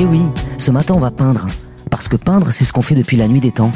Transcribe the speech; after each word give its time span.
Et 0.00 0.06
oui, 0.06 0.22
ce 0.56 0.70
matin 0.70 0.94
on 0.94 0.98
va 0.98 1.10
peindre. 1.10 1.46
Parce 1.90 2.08
que 2.08 2.16
peindre, 2.16 2.52
c'est 2.52 2.64
ce 2.64 2.72
qu'on 2.72 2.80
fait 2.80 2.94
depuis 2.94 3.18
la 3.18 3.28
nuit 3.28 3.42
des 3.42 3.50
temps. 3.50 3.70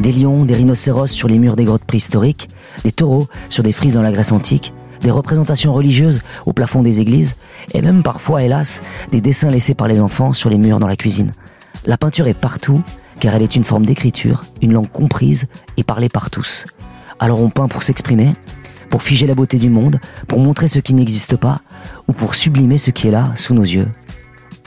Des 0.00 0.12
lions, 0.12 0.46
des 0.46 0.54
rhinocéros 0.54 1.08
sur 1.08 1.28
les 1.28 1.36
murs 1.36 1.56
des 1.56 1.64
grottes 1.64 1.84
préhistoriques, 1.84 2.48
des 2.84 2.90
taureaux 2.90 3.28
sur 3.50 3.62
des 3.62 3.72
frises 3.72 3.92
dans 3.92 4.00
la 4.00 4.10
Grèce 4.10 4.32
antique, 4.32 4.72
des 5.02 5.10
représentations 5.10 5.74
religieuses 5.74 6.22
au 6.46 6.54
plafond 6.54 6.80
des 6.80 7.00
églises, 7.00 7.36
et 7.74 7.82
même 7.82 8.02
parfois, 8.02 8.42
hélas, 8.42 8.80
des 9.12 9.20
dessins 9.20 9.50
laissés 9.50 9.74
par 9.74 9.88
les 9.88 10.00
enfants 10.00 10.32
sur 10.32 10.48
les 10.48 10.56
murs 10.56 10.78
dans 10.78 10.88
la 10.88 10.96
cuisine. 10.96 11.32
La 11.84 11.98
peinture 11.98 12.28
est 12.28 12.32
partout, 12.32 12.80
car 13.20 13.34
elle 13.34 13.42
est 13.42 13.54
une 13.54 13.64
forme 13.64 13.84
d'écriture, 13.84 14.44
une 14.62 14.72
langue 14.72 14.90
comprise 14.90 15.48
et 15.76 15.84
parlée 15.84 16.08
par 16.08 16.30
tous. 16.30 16.64
Alors 17.18 17.42
on 17.42 17.50
peint 17.50 17.68
pour 17.68 17.82
s'exprimer, 17.82 18.32
pour 18.88 19.02
figer 19.02 19.26
la 19.26 19.34
beauté 19.34 19.58
du 19.58 19.68
monde, 19.68 20.00
pour 20.28 20.40
montrer 20.40 20.66
ce 20.66 20.78
qui 20.78 20.94
n'existe 20.94 21.36
pas, 21.36 21.60
ou 22.06 22.14
pour 22.14 22.36
sublimer 22.36 22.78
ce 22.78 22.90
qui 22.90 23.08
est 23.08 23.10
là, 23.10 23.32
sous 23.34 23.52
nos 23.52 23.64
yeux. 23.64 23.88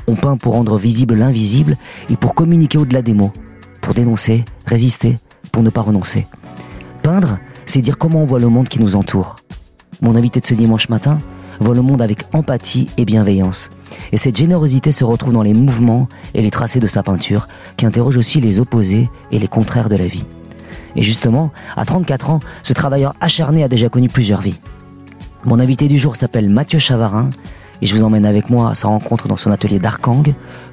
On 0.08 0.16
peint 0.16 0.38
pour 0.38 0.54
rendre 0.54 0.78
visible 0.78 1.16
l'invisible 1.16 1.78
et 2.10 2.16
pour 2.16 2.36
communiquer 2.36 2.78
au-delà 2.78 3.02
des 3.02 3.14
mots, 3.14 3.32
pour 3.82 3.94
dénoncer, 3.94 4.46
résister, 4.66 5.18
pour 5.52 5.64
ne 5.64 5.70
pas 5.70 5.82
renoncer. 5.82 6.28
Peindre, 7.04 7.40
c'est 7.66 7.82
dire 7.82 7.98
comment 7.98 8.22
on 8.22 8.26
voit 8.26 8.40
le 8.40 8.50
monde 8.50 8.70
qui 8.70 8.82
nous 8.82 8.96
entoure. 8.96 9.38
Mon 10.02 10.16
invité 10.16 10.40
de 10.40 10.46
ce 10.46 10.54
dimanche 10.54 10.90
matin 10.90 11.20
voit 11.60 11.76
le 11.76 11.82
monde 11.82 12.02
avec 12.02 12.24
empathie 12.34 12.88
et 12.98 13.06
bienveillance. 13.06 13.70
Et 14.12 14.18
cette 14.18 14.38
générosité 14.38 14.92
se 14.92 15.04
retrouve 15.04 15.34
dans 15.34 15.44
les 15.44 15.54
mouvements 15.54 16.08
et 16.34 16.42
les 16.42 16.52
tracés 16.52 16.80
de 16.80 16.88
sa 16.88 17.04
peinture, 17.04 17.48
qui 17.78 17.86
interroge 17.86 18.18
aussi 18.18 18.42
les 18.42 18.60
opposés 18.60 19.10
et 19.32 19.40
les 19.40 19.48
contraires 19.48 19.90
de 19.90 19.96
la 19.96 20.08
vie. 20.08 20.26
Et 20.96 21.04
justement, 21.04 21.52
à 21.76 21.86
34 21.86 22.30
ans, 22.30 22.40
ce 22.64 22.74
travailleur 22.74 23.14
acharné 23.22 23.64
a 23.64 23.68
déjà 23.68 23.90
connu 23.90 24.10
plusieurs 24.10 24.42
vies. 24.42 24.60
Mon 25.46 25.60
invité 25.60 25.88
du 25.88 25.98
jour 25.98 26.16
s'appelle 26.16 26.50
Mathieu 26.50 26.80
Chavarin, 26.80 27.30
et 27.82 27.86
je 27.86 27.96
vous 27.96 28.04
emmène 28.04 28.26
avec 28.26 28.50
moi 28.50 28.72
à 28.72 28.76
sa 28.76 28.88
rencontre 28.88 29.28
dans 29.28 29.38
son 29.38 29.52
atelier 29.52 29.80
d'Arkang 29.80 30.24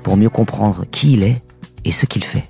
pour 0.02 0.16
mieux 0.16 0.30
comprendre 0.30 0.84
qui 0.90 1.12
il 1.14 1.22
est 1.22 1.42
et 1.84 1.92
ce 1.92 2.06
qu'il 2.06 2.24
fait. 2.24 2.48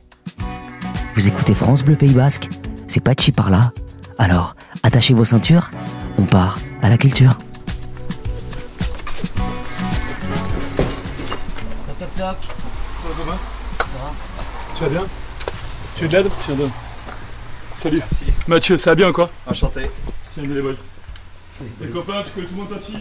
Vous 1.15 1.29
écoutez 1.29 1.55
France 1.55 1.85
Bleu 1.85 1.97
Pays 1.97 2.13
Basque, 2.13 2.49
c'est 2.87 3.01
Pachi 3.01 3.33
par 3.33 3.51
là. 3.51 3.73
Alors, 4.19 4.57
attachez 4.83 5.15
vos 5.15 5.25
ceintures, 5.25 5.71
on 6.19 6.25
part 6.25 6.59
à 6.83 6.89
la 6.89 6.99
culture. 6.99 7.39
Tu 14.75 14.85
vas 14.85 14.89
bien? 14.91 15.03
Tu 15.97 16.05
es 16.05 16.09
de 16.09 16.13
l'aide? 16.17 16.31
Je 16.47 16.53
viens 16.53 16.67
de... 16.67 16.71
Salut. 17.75 18.03
Mathieu, 18.49 18.77
ça 18.79 18.91
va 18.91 18.95
bien 18.97 19.13
quoi 19.13 19.31
Enchanté. 19.47 19.83
De 20.37 20.55
les 20.55 20.63
boys. 20.63 20.75
Les 21.81 21.89
copains, 21.89 22.23
tu 22.25 22.31
connais 22.33 22.47
tout 22.47 22.55
le 22.55 22.61
monde 22.61 22.71
Tati 22.71 22.95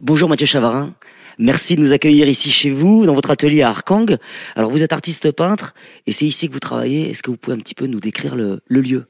Bonjour 0.00 0.28
Mathieu 0.28 0.46
Chavarin. 0.46 0.94
Merci 1.40 1.74
de 1.74 1.80
nous 1.80 1.90
accueillir 1.90 2.28
ici 2.28 2.52
chez 2.52 2.70
vous, 2.70 3.04
dans 3.04 3.14
votre 3.14 3.32
atelier 3.32 3.62
à 3.62 3.70
Arkang. 3.70 4.16
Alors 4.54 4.70
vous 4.70 4.84
êtes 4.84 4.92
artiste 4.92 5.32
peintre 5.32 5.74
et 6.06 6.12
c'est 6.12 6.24
ici 6.24 6.46
que 6.46 6.52
vous 6.52 6.60
travaillez. 6.60 7.10
Est-ce 7.10 7.20
que 7.20 7.32
vous 7.32 7.36
pouvez 7.36 7.56
un 7.56 7.58
petit 7.58 7.74
peu 7.74 7.86
nous 7.86 7.98
décrire 7.98 8.36
le, 8.36 8.60
lieu? 8.68 9.06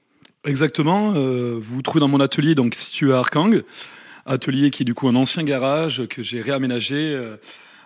Exactement. 0.46 1.12
euh, 1.14 1.58
vous 1.60 1.76
vous 1.76 1.82
trouvez 1.82 2.00
dans 2.00 2.08
mon 2.08 2.20
atelier, 2.20 2.54
donc 2.54 2.74
situé 2.74 3.12
à 3.12 3.18
Arkang. 3.18 3.62
Atelier 4.24 4.70
qui 4.70 4.82
est 4.82 4.86
du 4.86 4.94
coup 4.94 5.08
un 5.08 5.16
ancien 5.16 5.42
garage 5.42 6.06
que 6.06 6.22
j'ai 6.22 6.40
réaménagé 6.40 6.96
euh, 6.96 7.36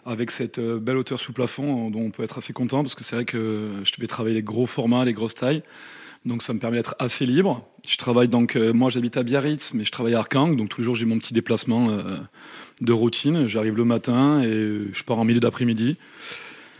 avec 0.06 0.30
cette 0.30 0.60
euh, 0.60 0.78
belle 0.78 0.96
hauteur 0.96 1.18
sous 1.18 1.32
plafond 1.32 1.90
dont 1.90 2.02
on 2.02 2.10
peut 2.12 2.22
être 2.22 2.38
assez 2.38 2.52
content 2.52 2.84
parce 2.84 2.94
que 2.94 3.02
c'est 3.02 3.16
vrai 3.16 3.24
que 3.24 3.68
je 3.82 3.90
devais 3.96 4.06
travailler 4.06 4.36
les 4.36 4.42
gros 4.44 4.66
formats, 4.66 5.04
les 5.04 5.12
grosses 5.12 5.34
tailles. 5.34 5.64
Donc 6.24 6.44
ça 6.44 6.52
me 6.52 6.60
permet 6.60 6.76
d'être 6.76 6.94
assez 7.00 7.26
libre. 7.26 7.68
Je 7.84 7.96
travaille 7.96 8.28
donc, 8.28 8.54
moi 8.54 8.90
j'habite 8.90 9.16
à 9.16 9.24
Biarritz, 9.24 9.74
mais 9.74 9.84
je 9.84 9.90
travaille 9.90 10.14
à 10.14 10.20
Arkang, 10.20 10.54
donc 10.54 10.68
tous 10.68 10.80
les 10.80 10.84
jours 10.84 10.94
j'ai 10.94 11.04
mon 11.04 11.18
petit 11.18 11.32
déplacement 11.34 11.88
de 12.82 12.92
routine. 12.92 13.46
J'arrive 13.46 13.76
le 13.76 13.84
matin 13.84 14.42
et 14.42 14.46
euh, 14.48 14.88
je 14.92 15.02
pars 15.04 15.18
en 15.18 15.24
milieu 15.24 15.40
d'après-midi. 15.40 15.96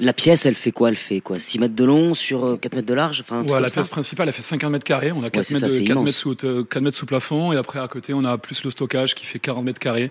La 0.01 0.13
pièce, 0.13 0.47
elle 0.47 0.55
fait 0.55 0.73
quoi? 0.73 0.89
Elle 0.89 0.97
fait 0.97 1.21
quoi? 1.21 1.39
6 1.39 1.59
mètres 1.61 1.75
de 1.75 1.85
long 1.85 2.15
sur 2.15 2.45
euh, 2.45 2.57
4 2.57 2.75
mètres 2.75 2.89
de 2.89 2.95
large? 2.95 3.21
Enfin, 3.21 3.45
Ouais, 3.45 3.61
la 3.61 3.69
pièce 3.69 3.89
principale, 3.89 4.27
elle 4.29 4.35
fait 4.35 4.43
50 4.43 4.71
mètres 4.73 4.85
carrés. 4.85 5.13
On 5.13 5.23
a 5.23 5.31
4, 5.31 5.45
c'est 5.45 5.55
mètres, 5.55 5.67
ça, 5.67 5.69
de- 5.69 5.73
c'est 5.75 5.85
4 5.85 5.91
immense. 5.97 6.05
mètres 6.07 6.19
sous, 6.19 6.37
euh, 6.47 6.65
4 6.65 6.83
mètres 6.83 6.97
sous 6.97 7.07
plafond. 7.07 7.53
Et 7.53 7.57
après, 7.57 7.79
à 7.79 7.87
côté, 7.89 8.13
on 8.15 8.25
a 8.25 8.37
plus 8.39 8.65
le 8.65 8.71
stockage 8.71 9.15
qui 9.15 9.27
fait 9.27 9.39
40 9.39 9.65
mètres 9.65 9.79
carrés 9.79 10.11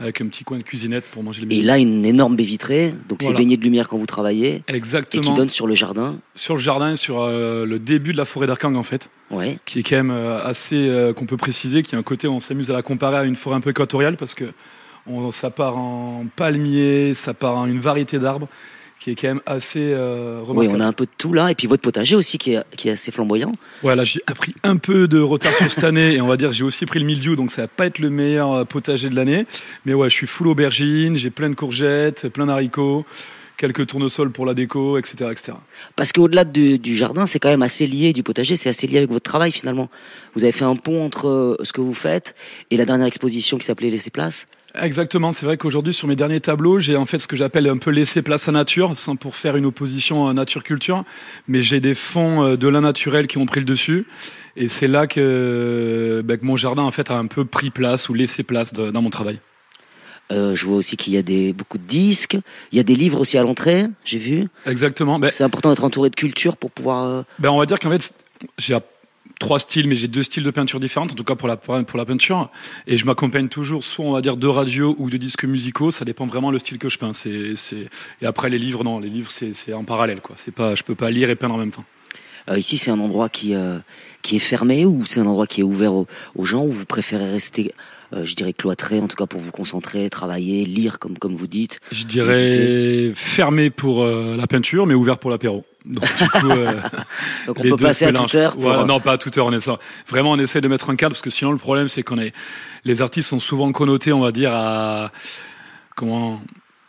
avec 0.00 0.20
un 0.20 0.26
petit 0.28 0.44
coin 0.44 0.58
de 0.58 0.62
cuisinette 0.62 1.04
pour 1.10 1.24
manger 1.24 1.40
les 1.44 1.46
Et 1.46 1.58
menus. 1.58 1.66
là, 1.66 1.76
une 1.78 2.04
énorme 2.06 2.36
baie 2.36 2.44
vitrée, 2.44 2.94
donc 3.08 3.18
c'est 3.20 3.26
Voilà. 3.26 3.38
baigné 3.40 3.56
de 3.56 3.64
lumière 3.64 3.88
quand 3.88 3.98
vous 3.98 4.06
travaillez, 4.06 4.56
et 4.56 4.62
qui 4.72 4.76
Exactement. 4.76 5.34
donne 5.34 5.48
sur 5.50 5.66
le 5.66 5.74
jardin. 5.74 6.18
Sur 6.36 6.54
le 6.54 6.60
jardin, 6.60 6.94
sur 6.94 7.20
euh, 7.20 7.66
le 7.66 7.80
début 7.80 8.12
de 8.12 8.16
la 8.16 8.24
forêt 8.24 8.46
d'Arkang, 8.46 8.76
en 8.76 8.84
fait, 8.84 9.10
Ouais. 9.32 9.58
qui 9.64 9.80
est 9.80 9.82
quand 9.82 9.96
même 9.96 10.12
euh, 10.12 10.40
assez, 10.44 10.76
euh, 10.88 11.12
qu'on 11.12 11.26
peut 11.26 11.36
préciser, 11.36 11.82
qui 11.82 11.96
a 11.96 11.98
un 11.98 12.04
côté, 12.04 12.28
on 12.28 12.38
s'amuse 12.38 12.70
à 12.70 12.74
la 12.74 12.82
comparer 12.82 13.16
à 13.18 13.24
une 13.24 13.34
forêt 13.34 13.56
un 13.56 13.60
peu 13.60 13.70
équatoriale 13.70 14.16
parce 14.16 14.34
que 14.34 14.44
on, 15.08 15.30
ça 15.30 15.50
part 15.50 15.76
en 15.78 16.26
palmier, 16.36 17.14
ça 17.14 17.34
part 17.34 17.56
en 17.56 17.66
une 17.66 17.80
variété 17.80 18.18
d'arbres 18.18 18.48
qui 19.00 19.10
est 19.10 19.14
quand 19.14 19.28
même 19.28 19.40
assez 19.46 19.92
euh, 19.94 20.40
Oui, 20.40 20.48
remarquable. 20.66 20.76
on 20.76 20.80
a 20.80 20.86
un 20.88 20.92
peu 20.92 21.04
de 21.04 21.10
tout 21.16 21.32
là. 21.32 21.50
Et 21.50 21.54
puis 21.54 21.68
votre 21.68 21.82
potager 21.82 22.16
aussi 22.16 22.36
qui 22.36 22.54
est, 22.54 22.64
qui 22.76 22.88
est 22.88 22.92
assez 22.92 23.12
flamboyant. 23.12 23.52
Voilà, 23.82 24.02
j'ai 24.02 24.20
appris 24.26 24.54
un 24.64 24.76
peu 24.76 25.06
de 25.06 25.20
retard 25.20 25.54
sur 25.54 25.70
cette 25.70 25.84
année 25.84 26.14
et 26.14 26.20
on 26.20 26.26
va 26.26 26.36
dire 26.36 26.52
j'ai 26.52 26.64
aussi 26.64 26.84
pris 26.84 26.98
le 26.98 27.04
mildiou, 27.06 27.36
donc 27.36 27.50
ça 27.52 27.62
va 27.62 27.68
pas 27.68 27.86
être 27.86 28.00
le 28.00 28.10
meilleur 28.10 28.52
euh, 28.52 28.64
potager 28.64 29.08
de 29.08 29.14
l'année. 29.14 29.46
Mais 29.86 29.94
ouais, 29.94 30.10
je 30.10 30.14
suis 30.14 30.26
full 30.26 30.48
aubergine, 30.48 31.16
j'ai 31.16 31.30
plein 31.30 31.48
de 31.48 31.54
courgettes, 31.54 32.28
plein 32.28 32.46
d'haricots, 32.46 33.04
quelques 33.56 33.86
tournesols 33.86 34.30
pour 34.32 34.46
la 34.46 34.54
déco, 34.54 34.98
etc. 34.98 35.30
etc. 35.30 35.52
Parce 35.94 36.10
qu'au-delà 36.12 36.44
du, 36.44 36.80
du 36.80 36.96
jardin, 36.96 37.26
c'est 37.26 37.38
quand 37.38 37.50
même 37.50 37.62
assez 37.62 37.86
lié, 37.86 38.12
du 38.12 38.24
potager, 38.24 38.56
c'est 38.56 38.68
assez 38.68 38.88
lié 38.88 38.98
avec 38.98 39.10
votre 39.10 39.30
travail 39.30 39.52
finalement. 39.52 39.88
Vous 40.34 40.42
avez 40.42 40.52
fait 40.52 40.64
un 40.64 40.74
pont 40.76 41.04
entre 41.04 41.28
euh, 41.28 41.56
ce 41.62 41.72
que 41.72 41.80
vous 41.80 41.94
faites 41.94 42.34
et 42.72 42.76
la 42.76 42.84
dernière 42.84 43.06
exposition 43.06 43.58
qui 43.58 43.66
s'appelait 43.66 43.90
Laisser 43.90 44.10
place. 44.10 44.48
Exactement, 44.74 45.32
c'est 45.32 45.46
vrai 45.46 45.56
qu'aujourd'hui 45.56 45.92
sur 45.94 46.06
mes 46.08 46.14
derniers 46.16 46.40
tableaux, 46.40 46.78
j'ai 46.78 46.96
en 46.96 47.06
fait 47.06 47.18
ce 47.18 47.26
que 47.26 47.36
j'appelle 47.36 47.66
un 47.68 47.78
peu 47.78 47.90
laisser 47.90 48.20
place 48.22 48.48
à 48.48 48.52
nature, 48.52 48.96
sans 48.96 49.16
pour 49.16 49.34
faire 49.34 49.56
une 49.56 49.64
opposition 49.66 50.32
nature-culture, 50.34 51.04
mais 51.48 51.62
j'ai 51.62 51.80
des 51.80 51.94
fonds 51.94 52.42
euh, 52.44 52.56
de 52.56 52.68
l'un 52.68 52.82
naturel 52.82 53.26
qui 53.26 53.38
ont 53.38 53.46
pris 53.46 53.60
le 53.60 53.66
dessus. 53.66 54.06
Et 54.56 54.68
c'est 54.68 54.86
là 54.88 55.06
que, 55.06 56.22
bah, 56.24 56.36
que 56.36 56.44
mon 56.44 56.56
jardin 56.56 56.82
en 56.82 56.90
fait 56.90 57.10
a 57.10 57.14
un 57.16 57.26
peu 57.26 57.44
pris 57.44 57.70
place 57.70 58.08
ou 58.08 58.14
laissé 58.14 58.42
place 58.42 58.72
de- 58.72 58.90
dans 58.90 59.02
mon 59.02 59.10
travail. 59.10 59.40
Euh, 60.30 60.54
je 60.54 60.66
vois 60.66 60.76
aussi 60.76 60.98
qu'il 60.98 61.14
y 61.14 61.16
a 61.16 61.22
des, 61.22 61.54
beaucoup 61.54 61.78
de 61.78 61.84
disques. 61.86 62.36
Il 62.70 62.76
y 62.76 62.80
a 62.80 62.82
des 62.84 62.94
livres 62.94 63.18
aussi 63.20 63.38
à 63.38 63.42
l'entrée, 63.42 63.86
j'ai 64.04 64.18
vu. 64.18 64.48
Exactement. 64.66 65.18
Ben, 65.18 65.30
C'est 65.32 65.44
important 65.44 65.70
d'être 65.70 65.84
entouré 65.84 66.10
de 66.10 66.14
culture 66.16 66.58
pour 66.58 66.70
pouvoir. 66.70 67.04
euh, 67.04 67.22
Ben, 67.38 67.48
on 67.50 67.58
va 67.58 67.64
dire 67.64 67.78
qu'en 67.78 67.90
fait, 67.90 68.12
j'ai 68.58 68.76
trois 69.38 69.58
styles, 69.58 69.88
mais 69.88 69.94
j'ai 69.94 70.08
deux 70.08 70.22
styles 70.22 70.42
de 70.42 70.50
peinture 70.50 70.80
différentes, 70.80 71.12
en 71.12 71.14
tout 71.14 71.24
cas 71.24 71.34
pour 71.34 71.48
la, 71.48 71.56
pour 71.56 71.98
la 71.98 72.04
peinture. 72.04 72.50
Et 72.86 72.96
je 72.96 73.04
m'accompagne 73.04 73.48
toujours 73.48 73.84
soit, 73.84 74.04
on 74.04 74.12
va 74.12 74.20
dire, 74.20 74.36
de 74.36 74.46
radio 74.46 74.94
ou 74.98 75.10
de 75.10 75.16
disques 75.16 75.44
musicaux. 75.44 75.90
Ça 75.90 76.04
dépend 76.04 76.26
vraiment 76.26 76.50
le 76.50 76.58
style 76.58 76.78
que 76.78 76.88
je 76.88 76.98
peins. 76.98 77.12
C'est, 77.12 77.54
c'est... 77.54 77.88
Et 78.20 78.26
après, 78.26 78.50
les 78.50 78.58
livres, 78.58 78.84
non, 78.84 78.98
les 78.98 79.08
livres, 79.08 79.30
c'est, 79.30 79.72
en 79.72 79.84
parallèle. 79.84 80.20
Quoi. 80.20 80.34
C'est 80.36 80.54
pas, 80.54 80.74
je 80.74 80.82
peux 80.82 80.94
pas 80.94 81.10
lire 81.10 81.30
et 81.30 81.36
peindre 81.36 81.54
en 81.54 81.58
même 81.58 81.70
temps. 81.70 81.84
euh, 82.50 82.58
ici, 82.58 82.78
c'est 82.78 82.90
un 82.90 83.00
endroit 83.00 83.28
qui, 83.28 83.54
euh, 83.54 83.78
qui 84.22 84.36
est 84.36 84.40
fermé 84.40 84.84
ou 84.84 85.04
c'est 85.04 85.20
un 85.20 85.26
endroit 85.26 85.46
qui 85.46 85.60
est 85.60 85.64
ouvert 85.64 85.92
aux, 85.92 86.06
aux 86.34 86.44
gens 86.44 86.64
ou 86.64 86.72
vous 86.72 86.86
préférez 86.86 87.30
rester, 87.30 87.72
euh, 88.14 88.24
je 88.24 88.34
dirais, 88.34 88.52
cloîtré, 88.52 89.00
en 89.00 89.08
tout 89.08 89.16
cas 89.16 89.26
pour 89.26 89.40
vous 89.40 89.50
concentrer, 89.52 90.08
travailler, 90.10 90.64
lire, 90.64 90.98
comme, 90.98 91.18
comme 91.18 91.34
vous 91.34 91.46
dites 91.46 91.80
Je 91.92 92.04
dirais 92.04 93.12
fermé 93.14 93.70
pour 93.70 94.04
la 94.04 94.46
peinture, 94.46 94.86
mais 94.86 94.94
ouvert 94.94 95.18
pour 95.18 95.30
l'apéro. 95.30 95.64
Donc, 95.88 96.04
du 96.18 96.28
coup, 96.28 96.50
euh, 96.50 96.74
Donc 97.46 97.58
on 97.58 97.62
les 97.62 97.70
peut 97.70 97.76
deux 97.76 97.84
passer 97.86 98.04
se 98.04 98.10
à 98.10 98.12
toute 98.12 98.34
heure. 98.34 98.52
pour, 98.52 98.62
Voilà, 98.62 98.80
euh, 98.80 98.84
non, 98.84 99.00
pas 99.00 99.12
à 99.12 99.18
toute 99.18 99.36
heure, 99.38 99.46
on. 99.46 99.78
Vraiment, 100.08 100.32
on 100.32 100.38
essaie 100.38 100.60
de 100.60 100.68
mettre 100.68 100.90
un 100.90 100.96
cadre 100.96 101.12
parce 101.14 101.22
que 101.22 101.30
sinon, 101.30 101.50
le 101.52 101.58
problème, 101.58 101.88
c'est 101.88 102.02
qu'on 102.02 102.18
est, 102.18 102.32
les 102.84 103.00
artistes 103.02 103.30
sont 103.30 103.40
souvent 103.40 103.72
connotés, 103.72 104.12
on 104.12 104.20
va 104.20 104.30
dire, 104.30 104.52
à, 104.54 105.10
comment, 105.96 106.40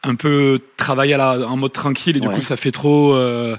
un 0.04 0.16
peu 0.16 0.60
travailler 0.78 1.14
à 1.14 1.18
la, 1.18 1.48
en 1.48 1.56
mode 1.58 1.72
tranquille 1.74 2.18
et 2.18 2.20
du 2.20 2.28
Ouais. 2.28 2.36
coup, 2.36 2.42
ça 2.42 2.58
fait 2.58 2.72
trop, 2.72 3.14
euh, 3.14 3.56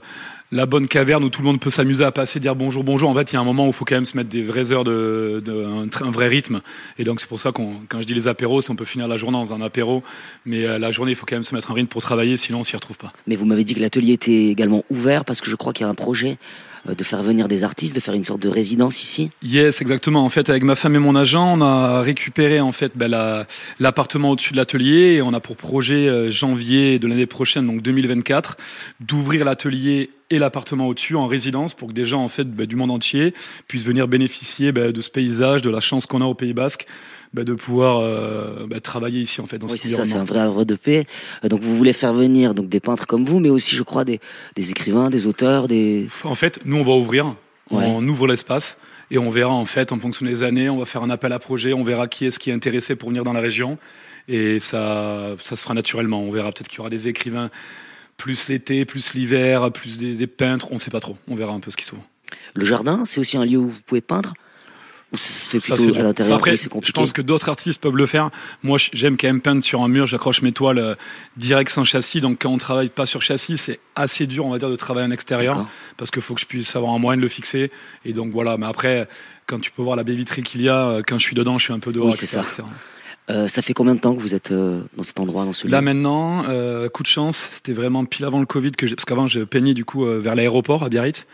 la 0.53 0.67
bonne 0.67 0.89
caverne 0.89 1.23
où 1.23 1.31
tout 1.31 1.43
le 1.43 1.47
monde 1.47 1.61
peut 1.61 1.71
s'amuser 1.71 2.05
à 2.05 2.11
passer, 2.11 2.41
dire 2.41 2.57
bonjour, 2.57 2.83
bonjour. 2.83 3.09
En 3.09 3.15
fait, 3.15 3.33
il 3.33 3.35
y 3.35 3.37
a 3.37 3.41
un 3.41 3.45
moment 3.45 3.65
où 3.65 3.69
il 3.69 3.73
faut 3.73 3.85
quand 3.85 3.95
même 3.95 4.05
se 4.05 4.17
mettre 4.17 4.31
des 4.31 4.43
vraies 4.43 4.73
heures 4.73 4.85
de, 4.85 5.43
de 5.45 5.65
un, 5.65 6.11
vrai 6.11 6.27
rythme. 6.27 6.61
Et 6.99 7.05
donc, 7.05 7.21
c'est 7.21 7.29
pour 7.29 7.41
ça 7.41 7.53
qu'on, 7.53 7.77
quand 7.89 8.01
je 8.01 8.07
dis 8.07 8.15
les 8.15 8.27
apéros, 8.27 8.61
on 8.69 8.77
peut 8.77 8.85
finir 8.85 9.07
la 9.07 9.17
journée 9.17 9.39
dans 9.39 9.53
un 9.53 9.61
apéro, 9.61 10.03
mais 10.45 10.67
euh, 10.67 10.79
la 10.79 10.91
journée, 10.91 11.13
il 11.13 11.15
faut 11.15 11.27
quand 11.27 11.37
même 11.37 11.45
se 11.45 11.55
mettre 11.55 11.71
un 11.71 11.75
rythme 11.75 11.89
pour 11.89 12.03
travailler, 12.03 12.37
sinon 12.37 12.61
on 12.61 12.65
s'y 12.65 12.75
retrouve 12.75 12.97
pas. 12.97 13.13
Mais 13.27 13.37
vous 13.37 13.47
m'avez 13.47 13.65
dit 13.65 13.75
que 13.75 13.81
l'atelier 13.81 14.15
était 14.15 14.47
également 14.47 14.85
ouvert 14.91 15.25
parce 15.25 15.41
que 15.41 15.51
je 15.51 15.57
crois 15.57 15.73
qu'il 15.73 15.85
y 15.85 15.89
a 15.89 15.91
un 15.91 15.95
projet 15.95 16.39
de 16.87 17.05
faire 17.05 17.23
venir 17.23 17.47
des 17.49 17.63
artistes, 17.65 17.95
de 17.95 18.01
faire 18.01 18.15
une 18.15 18.25
sorte 18.25 18.41
de 18.41 18.49
résidence 18.49 19.03
ici. 19.03 19.31
Yes, 19.43 19.81
exactement. 19.81 20.25
En 20.25 20.29
fait, 20.31 20.49
avec 20.49 20.63
ma 20.63 20.75
femme 20.75 20.95
et 20.95 20.99
mon 20.99 21.15
agent, 21.15 21.59
on 21.59 21.61
a 21.61 22.01
récupéré 22.03 22.61
en 22.61 22.73
fait 22.73 22.93
la- 22.99 23.47
l'appartement 23.79 24.31
au-dessus 24.31 24.53
de 24.53 24.57
l'atelier 24.57 25.15
et 25.17 25.23
on 25.23 25.33
a 25.35 25.41
pour 25.41 25.57
projet 25.57 26.09
euh, 26.09 26.31
janvier 26.31 26.99
de 26.99 27.07
l'année 27.07 27.27
prochaine, 27.27 27.67
donc 27.67 27.83
2024, 27.83 28.57
d'ouvrir 29.01 29.45
l'atelier 29.45 30.11
et 30.31 30.39
l'appartement 30.39 30.87
au-dessus 30.87 31.17
en 31.17 31.27
résidence 31.27 31.75
pour 31.75 31.89
que 31.89 31.93
des 31.93 32.05
gens 32.05 32.31
ben, 32.47 32.65
du 32.67 32.77
monde 32.77 32.91
entier 32.93 33.35
puissent 33.67 33.85
venir 33.85 34.07
bénéficier 34.09 34.71
ben, 34.73 34.93
de 34.93 35.01
ce 35.03 35.11
paysage, 35.11 35.61
de 35.63 35.71
la 35.71 35.81
chance 35.81 36.07
qu'on 36.07 36.21
a 36.23 36.25
au 36.25 36.35
Pays 36.35 36.55
Basque, 36.55 36.87
ben, 37.33 37.45
de 37.45 37.55
pouvoir 37.55 37.99
euh, 37.99 38.67
ben, 38.67 38.81
travailler 38.81 39.21
ici 39.21 39.41
en 39.41 39.47
fait 39.47 39.59
dans 39.59 39.69
Oui, 39.69 39.79
c'est 39.79 39.89
ça, 39.89 40.05
c'est 40.05 40.17
un 40.17 40.25
vrai 40.25 40.41
havre 40.41 40.65
de 40.65 40.75
paix. 40.75 41.07
Euh, 41.45 41.49
donc 41.49 41.61
vous 41.63 41.77
voulez 41.77 41.93
faire 41.93 42.13
venir 42.13 42.55
donc 42.55 42.69
des 42.69 42.81
peintres 42.81 43.07
comme 43.07 43.25
vous, 43.25 43.41
mais 43.41 43.51
aussi, 43.51 43.77
je 43.77 43.83
crois, 43.83 44.05
des, 44.05 44.21
des 44.57 44.71
écrivains, 44.71 45.11
des 45.11 45.27
auteurs, 45.27 45.69
des. 45.69 46.09
En 46.25 46.35
fait, 46.35 46.61
nous 46.65 46.77
on 46.77 46.83
va 46.83 46.93
ouvrir, 46.93 47.35
Ouais. 47.71 47.85
on 47.87 48.07
ouvre 48.09 48.27
l'espace. 48.27 48.79
Et 49.13 49.19
on 49.19 49.29
verra 49.29 49.53
en 49.53 49.65
fait, 49.65 49.91
en 49.91 49.99
fonction 49.99 50.25
des 50.25 50.45
années, 50.45 50.71
on 50.71 50.79
va 50.79 50.85
faire 50.85 51.03
un 51.03 51.11
appel 51.11 51.33
à 51.33 51.41
projet, 51.41 51.73
on 51.73 51.83
verra 51.83 52.07
qui 52.07 52.27
est-ce 52.27 52.39
qui 52.39 52.51
est 52.51 52.53
intéressé 52.53 52.95
pour 52.95 53.09
venir 53.09 53.25
dans 53.25 53.33
la 53.33 53.41
région. 53.41 53.77
Et 54.29 54.61
ça, 54.61 55.35
ça 55.41 55.57
se 55.57 55.63
fera 55.63 55.75
naturellement. 55.75 56.23
On 56.23 56.31
verra 56.31 56.53
peut-être 56.53 56.69
qu'il 56.69 56.79
y 56.79 56.81
aura 56.81 56.91
des 56.91 57.09
écrivains 57.09 57.51
plus 58.21 58.49
l'été, 58.49 58.85
plus 58.85 59.15
l'hiver, 59.15 59.73
plus 59.73 59.99
des, 59.99 60.27
peintres, 60.27 60.69
on 60.71 60.75
ne 60.75 60.79
sait 60.79 60.91
pas 60.91 61.01
trop. 61.01 61.17
On 61.27 61.35
verra 61.35 61.55
un 61.55 61.61
peu 61.61 61.71
ce 61.71 61.77
qui 61.77 61.85
s'ouvre. 61.85 62.03
Le 62.55 62.67
jardin, 62.67 63.05
c'est 63.07 63.19
aussi 63.19 63.39
un 63.39 63.47
lieu 63.47 63.57
où 63.57 63.69
vous 63.69 63.81
pouvez 63.85 64.03
peindre? 64.03 64.35
Ou 65.13 65.17
ça 65.17 65.33
se 65.33 65.49
fait 65.49 65.59
plutôt 65.59 65.99
à 65.99 66.03
l'intérieur 66.03 66.37
Après, 66.37 66.57
c'est 66.57 66.69
compliqué. 66.69 66.89
Je 66.89 66.93
pense 66.93 67.13
que 67.13 67.23
d'autres 67.23 67.49
artistes 67.49 67.81
peuvent 67.81 67.97
le 67.97 68.07
faire. 68.07 68.31
Moi, 68.63 68.79
j'aime 68.93 69.17
quand 69.17 69.27
même 69.27 69.41
peindre 69.41 69.63
sur 69.63 69.83
un 69.83 69.89
mur. 69.89 70.07
J'accroche 70.07 70.43
mes 70.43 70.53
toiles 70.53 70.79
euh, 70.79 70.95
direct 71.37 71.71
sans 71.71 71.85
châssis. 71.85 72.21
Donc, 72.21 72.43
quand 72.43 72.51
on 72.51 72.59
travaille 72.59 72.91
pas 72.91 73.07
sur 73.07 73.21
châssis, 73.21 73.59
c'est 73.59 73.81
assez 73.97 74.27
dur, 74.27 74.47
on 74.47 74.51
va 74.51 74.59
dire, 74.59 74.71
de 74.71 74.77
travailler 74.77 75.07
en 75.07 75.11
extérieur 75.11 75.67
parce 75.97 76.11
qu'il 76.11 76.23
faut 76.23 76.35
que 76.35 76.41
je 76.41 76.47
puisse 76.47 76.77
avoir 76.77 76.93
un 76.93 76.99
moyen 76.99 77.17
de 77.17 77.23
le 77.23 77.29
fixer. 77.29 77.71
Et 78.05 78.13
donc 78.13 78.33
voilà. 78.33 78.57
Mais 78.57 78.67
après, 78.67 79.09
quand 79.47 79.59
tu 79.59 79.71
peux 79.71 79.83
voir 79.83 79.97
la 79.97 80.05
baie 80.05 80.15
vitrée 80.15 80.43
qu'il 80.43 80.63
y 80.63 80.69
a, 80.69 80.87
euh, 80.87 81.03
quand 81.07 81.19
je 81.19 81.25
suis 81.25 81.35
dedans, 81.35 81.59
je 81.59 81.65
suis 81.65 81.73
un 81.73 81.81
peu 81.81 81.93
dehors. 81.93 82.07
Oui, 82.07 82.13
c'est 82.15 82.27
ça. 82.27 82.45
Euh, 83.31 83.47
ça 83.47 83.63
fait 83.63 83.75
combien 83.75 83.95
de 83.95 84.01
temps 84.01 84.15
que 84.15 84.21
vous 84.21 84.35
êtes 84.35 84.51
euh, 84.51 84.83
dans 84.97 85.03
cet 85.05 85.21
endroit, 85.21 85.45
dans 85.45 85.53
ce 85.53 85.69
Là 85.69 85.81
maintenant, 85.81 86.45
euh, 86.49 86.89
coup 86.89 87.03
de 87.03 87.09
chance, 87.09 87.37
c'était 87.37 87.73
vraiment 87.73 88.05
pile 88.05 88.25
avant 88.25 88.41
le 88.41 88.47
Covid 88.47 88.73
que 88.73 88.87
parce 88.87 89.05
qu'avant 89.05 89.29
je 89.29 89.41
peignais 89.41 89.75
du 89.75 89.85
coup 89.85 90.05
vers 90.05 90.35
l'aéroport 90.35 90.83
à 90.83 90.89
Biarritz, 90.89 91.27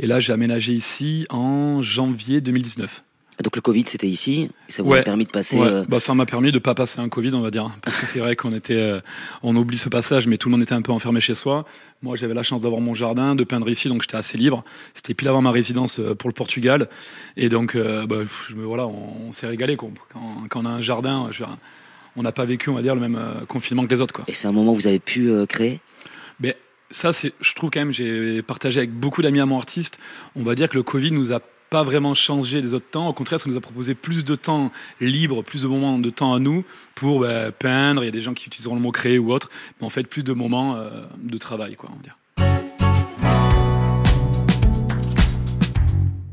et 0.00 0.06
là 0.06 0.18
j'ai 0.18 0.32
aménagé 0.32 0.72
ici 0.72 1.26
en 1.30 1.80
janvier 1.80 2.40
2019. 2.40 3.04
Donc 3.42 3.56
le 3.56 3.62
Covid, 3.62 3.84
c'était 3.86 4.06
ici, 4.06 4.48
ça 4.68 4.82
vous 4.82 4.94
a 4.94 5.02
permis 5.02 5.24
de 5.24 5.30
passer. 5.30 5.58
Euh, 5.58 5.84
bah, 5.88 5.98
ça 5.98 6.14
m'a 6.14 6.24
permis 6.24 6.52
de 6.52 6.58
pas 6.60 6.74
passer 6.74 7.00
un 7.00 7.08
Covid, 7.08 7.34
on 7.34 7.40
va 7.40 7.50
dire, 7.50 7.68
parce 7.82 7.96
que 7.96 8.06
c'est 8.06 8.20
vrai 8.20 8.36
qu'on 8.36 8.52
était, 8.52 8.74
euh, 8.74 9.00
on 9.42 9.56
oublie 9.56 9.78
ce 9.78 9.88
passage, 9.88 10.28
mais 10.28 10.38
tout 10.38 10.48
le 10.48 10.52
monde 10.52 10.62
était 10.62 10.74
un 10.74 10.82
peu 10.82 10.92
enfermé 10.92 11.20
chez 11.20 11.34
soi. 11.34 11.64
Moi, 12.02 12.14
j'avais 12.14 12.34
la 12.34 12.44
chance 12.44 12.60
d'avoir 12.60 12.80
mon 12.80 12.94
jardin, 12.94 13.34
de 13.34 13.42
peindre 13.42 13.68
ici, 13.68 13.88
donc 13.88 14.02
j'étais 14.02 14.16
assez 14.16 14.38
libre. 14.38 14.62
C'était 14.94 15.14
pile 15.14 15.28
avant 15.28 15.42
ma 15.42 15.50
résidence 15.50 15.98
euh, 15.98 16.14
pour 16.14 16.28
le 16.28 16.34
Portugal, 16.34 16.88
et 17.36 17.48
donc, 17.48 17.76
bah, 17.76 18.18
je 18.48 18.54
me, 18.54 18.64
voilà, 18.64 18.86
on, 18.86 19.32
s'est 19.32 19.48
régalé. 19.48 19.76
Quand, 19.76 19.90
quand, 20.48 20.60
on 20.62 20.66
a 20.66 20.70
un 20.70 20.80
jardin, 20.80 21.28
on 22.16 22.22
n'a 22.22 22.32
pas 22.32 22.44
vécu, 22.44 22.70
on 22.70 22.74
va 22.74 22.82
dire, 22.82 22.94
le 22.94 23.00
même 23.00 23.20
confinement 23.48 23.84
que 23.84 23.90
les 23.90 24.00
autres. 24.00 24.14
Quoi. 24.14 24.24
Et 24.28 24.34
c'est 24.34 24.46
un 24.46 24.52
moment 24.52 24.72
où 24.72 24.76
vous 24.76 24.86
avez 24.86 25.00
pu 25.00 25.32
créer? 25.48 25.80
Mais 26.38 26.56
ça, 26.90 27.12
c'est, 27.12 27.32
je 27.40 27.54
trouve 27.54 27.70
quand 27.70 27.80
même, 27.80 27.92
j'ai 27.92 28.42
partagé 28.42 28.78
avec 28.78 28.92
beaucoup 28.92 29.22
d'amis 29.22 29.40
à 29.40 29.46
mon 29.46 29.56
artiste. 29.56 29.98
On 30.36 30.44
va 30.44 30.54
dire 30.54 30.68
que 30.68 30.76
le 30.76 30.84
Covid 30.84 31.10
nous 31.10 31.32
a 31.32 31.40
pas 31.74 31.82
vraiment 31.82 32.14
changé 32.14 32.60
les 32.60 32.72
autres 32.72 32.88
temps. 32.88 33.08
Au 33.08 33.12
contraire, 33.12 33.40
ça 33.40 33.50
nous 33.50 33.56
a 33.56 33.60
proposé 33.60 33.96
plus 33.96 34.24
de 34.24 34.36
temps 34.36 34.70
libre, 35.00 35.42
plus 35.42 35.62
de 35.62 35.66
moments 35.66 35.98
de 35.98 36.08
temps 36.08 36.32
à 36.32 36.38
nous 36.38 36.64
pour 36.94 37.18
bah, 37.18 37.50
peindre. 37.50 38.04
Il 38.04 38.04
y 38.04 38.08
a 38.08 38.12
des 38.12 38.22
gens 38.22 38.32
qui 38.32 38.46
utiliseront 38.46 38.76
le 38.76 38.80
mot 38.80 38.92
créer 38.92 39.18
ou 39.18 39.32
autre, 39.32 39.50
mais 39.80 39.86
en 39.86 39.90
fait, 39.90 40.04
plus 40.04 40.22
de 40.22 40.32
moments 40.32 40.76
euh, 40.76 41.02
de 41.18 41.36
travail, 41.36 41.74
quoi, 41.74 41.90
on 41.92 41.96
va 41.96 42.02
dire. 42.02 42.16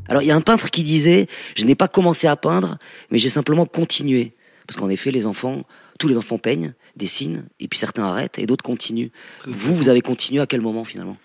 Alors, 0.09 0.21
il 0.21 0.27
y 0.27 0.31
a 0.31 0.35
un 0.35 0.41
peintre 0.41 0.69
qui 0.69 0.83
disait 0.83 1.25
Je 1.55 1.65
n'ai 1.65 1.73
pas 1.73 1.87
commencé 1.87 2.27
à 2.27 2.35
peindre, 2.35 2.77
mais 3.09 3.17
j'ai 3.17 3.29
simplement 3.29 3.65
continué. 3.65 4.33
Parce 4.67 4.77
qu'en 4.77 4.89
effet, 4.89 5.09
les 5.09 5.25
enfants, 5.25 5.63
tous 5.97 6.07
les 6.07 6.17
enfants 6.17 6.37
peignent, 6.37 6.75
dessinent, 6.97 7.45
et 7.59 7.67
puis 7.67 7.79
certains 7.79 8.03
arrêtent, 8.03 8.37
et 8.37 8.45
d'autres 8.45 8.63
continuent. 8.63 9.09
vous, 9.47 9.73
vous 9.73 9.89
avez 9.89 10.01
continué 10.01 10.39
à 10.39 10.45
quel 10.45 10.61
moment 10.61 10.85
finalement? 10.85 11.17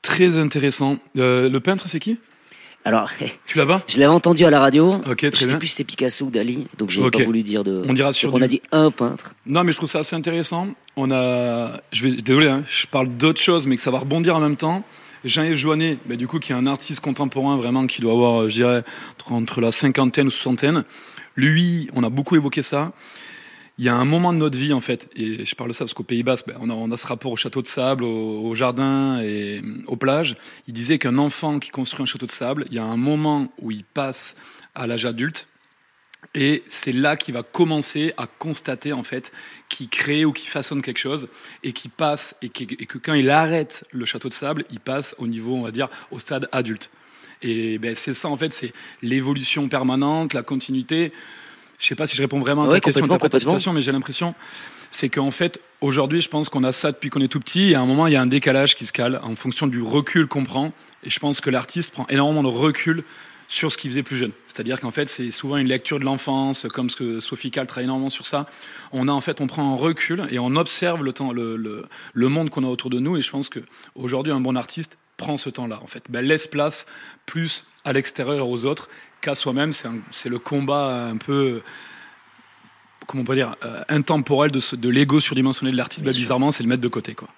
Très 0.00 0.38
intéressant. 0.38 0.98
Euh, 1.18 1.48
le 1.50 1.58
peintre, 1.58 1.88
c'est 1.88 1.98
qui? 1.98 2.20
Alors, 2.84 3.10
tu 3.46 3.58
l'as 3.58 3.66
pas 3.66 3.82
Je 3.88 3.98
l'avais 3.98 4.12
entendu 4.12 4.44
à 4.44 4.50
la 4.50 4.60
radio. 4.60 5.00
Ok, 5.06 5.16
très 5.16 5.30
je 5.32 5.44
sais 5.44 5.58
plus 5.58 5.68
si 5.68 5.76
c'est 5.76 5.84
Picasso 5.84 6.26
ou 6.26 6.30
Dali, 6.30 6.66
donc 6.78 6.90
j'ai 6.90 7.08
pas 7.10 7.24
voulu 7.24 7.42
dire 7.42 7.64
de. 7.64 7.82
On 7.88 7.92
dira 7.92 8.12
sur. 8.12 8.34
on 8.34 8.42
a 8.42 8.48
dit 8.48 8.60
un 8.72 8.90
peintre. 8.90 9.34
Non, 9.46 9.64
mais 9.64 9.72
je 9.72 9.76
trouve 9.76 9.88
ça 9.88 10.00
assez 10.00 10.14
intéressant. 10.14 10.68
On 10.96 11.10
a, 11.10 11.80
je 11.92 12.06
vais, 12.06 12.16
désolé, 12.16 12.48
hein, 12.48 12.62
je 12.68 12.86
parle 12.86 13.08
d'autre 13.08 13.40
chose, 13.40 13.66
mais 13.66 13.76
que 13.76 13.82
ça 13.82 13.90
va 13.90 13.98
rebondir 13.98 14.36
en 14.36 14.40
même 14.40 14.56
temps. 14.56 14.84
Jean-Yves 15.24 15.56
Joannet, 15.56 15.98
bah, 16.04 16.16
du 16.16 16.26
coup, 16.26 16.38
qui 16.38 16.52
est 16.52 16.54
un 16.54 16.66
artiste 16.66 17.00
contemporain 17.00 17.56
vraiment, 17.56 17.86
qui 17.86 18.02
doit 18.02 18.12
avoir, 18.12 18.48
je 18.50 18.56
dirais, 18.56 18.84
entre 19.30 19.62
la 19.62 19.72
cinquantaine 19.72 20.26
ou 20.26 20.30
soixantaine. 20.30 20.84
Lui, 21.36 21.88
on 21.94 22.04
a 22.04 22.10
beaucoup 22.10 22.36
évoqué 22.36 22.62
ça 22.62 22.92
il 23.78 23.84
y 23.84 23.88
a 23.88 23.94
un 23.94 24.04
moment 24.04 24.32
de 24.32 24.38
notre 24.38 24.56
vie, 24.56 24.72
en 24.72 24.80
fait, 24.80 25.08
et 25.16 25.44
je 25.44 25.54
parle 25.56 25.70
de 25.70 25.74
ça 25.74 25.84
parce 25.84 25.94
qu'au 25.94 26.04
Pays 26.04 26.22
Basque, 26.22 26.46
ben, 26.46 26.56
on, 26.60 26.92
a, 26.92 26.96
ce 26.96 27.06
rapport 27.06 27.32
au 27.32 27.36
château 27.36 27.60
de 27.60 27.66
sable, 27.66 28.04
au, 28.04 28.54
jardin 28.54 29.20
et 29.20 29.62
aux 29.86 29.96
plages. 29.96 30.36
Il 30.68 30.74
disait 30.74 30.98
qu'un 30.98 31.18
enfant 31.18 31.58
qui 31.58 31.70
construit 31.70 32.02
un 32.02 32.06
château 32.06 32.26
de 32.26 32.30
sable, 32.30 32.66
il 32.70 32.76
y 32.76 32.78
a 32.78 32.84
un 32.84 32.96
moment 32.96 33.52
où 33.60 33.72
il 33.72 33.84
passe 33.84 34.36
à 34.76 34.86
l'âge 34.86 35.06
adulte, 35.06 35.48
et 36.36 36.62
c'est 36.68 36.92
là 36.92 37.16
qu'il 37.16 37.34
va 37.34 37.42
commencer 37.42 38.12
à 38.16 38.26
constater, 38.26 38.92
en 38.92 39.02
fait, 39.02 39.32
qu'il 39.68 39.88
crée 39.88 40.24
ou 40.24 40.32
qu'il 40.32 40.48
façonne 40.48 40.80
quelque 40.80 40.98
chose, 40.98 41.28
et 41.64 41.72
qu'il 41.72 41.90
passe, 41.90 42.36
et, 42.42 42.46
et 42.46 42.86
que 42.86 42.98
quand 42.98 43.14
il 43.14 43.28
arrête 43.28 43.84
le 43.90 44.04
château 44.04 44.28
de 44.28 44.32
sable, 44.32 44.64
il 44.70 44.80
passe 44.80 45.16
au 45.18 45.26
niveau, 45.26 45.54
on 45.54 45.62
va 45.62 45.72
dire, 45.72 45.88
au 46.12 46.18
stade 46.18 46.48
adulte. 46.52 46.90
Et 47.42 47.78
ben, 47.78 47.94
c'est 47.94 48.14
ça, 48.14 48.28
en 48.28 48.36
fait, 48.36 48.52
c'est 48.52 48.72
l'évolution 49.02 49.68
permanente, 49.68 50.32
la 50.32 50.42
continuité. 50.42 51.12
Je 51.78 51.86
sais 51.86 51.94
pas 51.94 52.06
si 52.06 52.16
je 52.16 52.22
réponds 52.22 52.40
vraiment 52.40 52.64
à 52.68 52.72
ta 52.72 52.80
question 52.80 53.06
d'interprétation, 53.06 53.72
mais 53.72 53.82
j'ai 53.82 53.92
l'impression, 53.92 54.34
c'est 54.90 55.08
qu'en 55.08 55.30
fait, 55.30 55.60
aujourd'hui, 55.80 56.20
je 56.20 56.28
pense 56.28 56.48
qu'on 56.48 56.64
a 56.64 56.72
ça 56.72 56.92
depuis 56.92 57.10
qu'on 57.10 57.20
est 57.20 57.28
tout 57.28 57.40
petit, 57.40 57.72
et 57.72 57.74
à 57.74 57.80
un 57.80 57.86
moment, 57.86 58.06
il 58.06 58.12
y 58.12 58.16
a 58.16 58.22
un 58.22 58.26
décalage 58.26 58.74
qui 58.74 58.86
se 58.86 58.92
cale 58.92 59.20
en 59.22 59.34
fonction 59.34 59.66
du 59.66 59.82
recul 59.82 60.26
qu'on 60.26 60.44
prend. 60.44 60.72
Et 61.02 61.10
je 61.10 61.18
pense 61.18 61.40
que 61.40 61.50
l'artiste 61.50 61.92
prend 61.92 62.06
énormément 62.08 62.42
de 62.42 62.48
recul 62.48 63.04
sur 63.46 63.70
ce 63.70 63.76
qu'il 63.76 63.90
faisait 63.90 64.02
plus 64.02 64.16
jeune. 64.16 64.32
C'est-à-dire 64.46 64.80
qu'en 64.80 64.90
fait, 64.90 65.08
c'est 65.08 65.30
souvent 65.30 65.58
une 65.58 65.68
lecture 65.68 65.98
de 65.98 66.04
l'enfance, 66.04 66.66
comme 66.72 66.88
ce 66.88 66.96
que 66.96 67.20
Sophie 67.20 67.50
Cal 67.50 67.66
travaille 67.66 67.84
énormément 67.84 68.10
sur 68.10 68.26
ça. 68.26 68.46
On 68.90 69.06
a 69.06 69.12
en 69.12 69.20
fait, 69.20 69.40
on 69.40 69.46
prend 69.46 69.72
un 69.72 69.76
recul 69.76 70.26
et 70.30 70.38
on 70.38 70.56
observe 70.56 71.02
le 71.04 71.12
temps, 71.12 71.32
le, 71.32 71.56
le, 71.56 71.84
le 72.14 72.28
monde 72.28 72.48
qu'on 72.50 72.64
a 72.64 72.68
autour 72.68 72.88
de 72.88 72.98
nous. 72.98 73.16
Et 73.16 73.22
je 73.22 73.30
pense 73.30 73.48
que 73.48 73.60
aujourd'hui, 73.94 74.32
un 74.32 74.40
bon 74.40 74.56
artiste 74.56 74.96
prend 75.16 75.36
ce 75.36 75.50
temps-là. 75.50 75.80
En 75.82 75.86
fait, 75.86 76.04
ben, 76.08 76.24
laisse 76.24 76.46
place 76.46 76.86
plus 77.26 77.66
à 77.84 77.92
l'extérieur 77.92 78.48
aux 78.48 78.64
autres 78.64 78.88
qu'à 79.24 79.34
soi-même. 79.34 79.72
C'est 79.72 80.28
le 80.28 80.38
combat 80.38 81.06
un 81.06 81.16
peu 81.16 81.62
comment 83.06 83.22
on 83.22 83.26
peut 83.26 83.34
dire, 83.34 83.56
euh, 83.64 83.82
intemporel 83.88 84.50
de, 84.50 84.76
de 84.76 84.88
l'ego 84.88 85.20
surdimensionné 85.20 85.72
de 85.72 85.76
l'artiste, 85.76 86.04
bah, 86.04 86.12
bizarrement, 86.12 86.50
c'est 86.50 86.62
le 86.62 86.68
mettre 86.68 86.80
de 86.80 86.88
côté. 86.88 87.14
Quoi. 87.14 87.28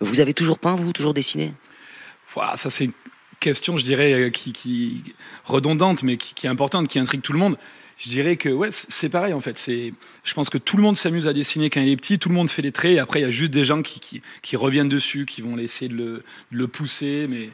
Vous 0.00 0.20
avez 0.20 0.34
toujours 0.34 0.58
peint, 0.58 0.74
vous, 0.74 0.92
toujours 0.92 1.14
dessiné? 1.14 1.52
Ça, 2.56 2.70
c'est 2.70 2.86
une 2.86 2.92
question, 3.40 3.76
je 3.76 3.84
dirais, 3.84 4.12
euh, 4.14 4.30
qui, 4.30 4.52
qui 4.52 5.04
redondante, 5.44 6.02
mais 6.02 6.16
qui, 6.16 6.34
qui, 6.34 6.46
est 6.46 6.50
importante, 6.50 6.88
qui 6.88 6.98
intrigue 6.98 7.20
tout 7.20 7.32
le 7.32 7.38
monde. 7.38 7.58
Je 7.98 8.08
dirais 8.08 8.36
que 8.36 8.48
ouais, 8.48 8.68
c'est 8.70 9.10
pareil 9.10 9.32
en 9.32 9.38
fait. 9.40 9.58
C'est, 9.58 9.92
je 10.24 10.34
pense 10.34 10.48
que 10.48 10.58
tout 10.58 10.76
le 10.76 10.82
monde 10.82 10.96
s'amuse 10.96 11.28
à 11.28 11.32
dessiner 11.32 11.70
quand 11.70 11.80
il 11.80 11.88
est 11.88 11.96
petit, 11.96 12.18
tout 12.18 12.30
le 12.30 12.34
monde 12.34 12.50
fait 12.50 12.62
des 12.62 12.72
traits, 12.72 12.96
et 12.96 12.98
après 12.98 13.20
il 13.20 13.22
y 13.22 13.26
a 13.26 13.30
juste 13.30 13.52
des 13.52 13.64
gens 13.64 13.82
qui, 13.82 14.00
qui, 14.00 14.22
qui 14.40 14.56
reviennent 14.56 14.88
dessus, 14.88 15.24
qui 15.24 15.40
vont 15.40 15.56
essayer 15.58 15.88
de 15.88 15.94
le, 15.94 16.04
de 16.04 16.56
le 16.56 16.66
pousser, 16.66 17.26
mais 17.28 17.50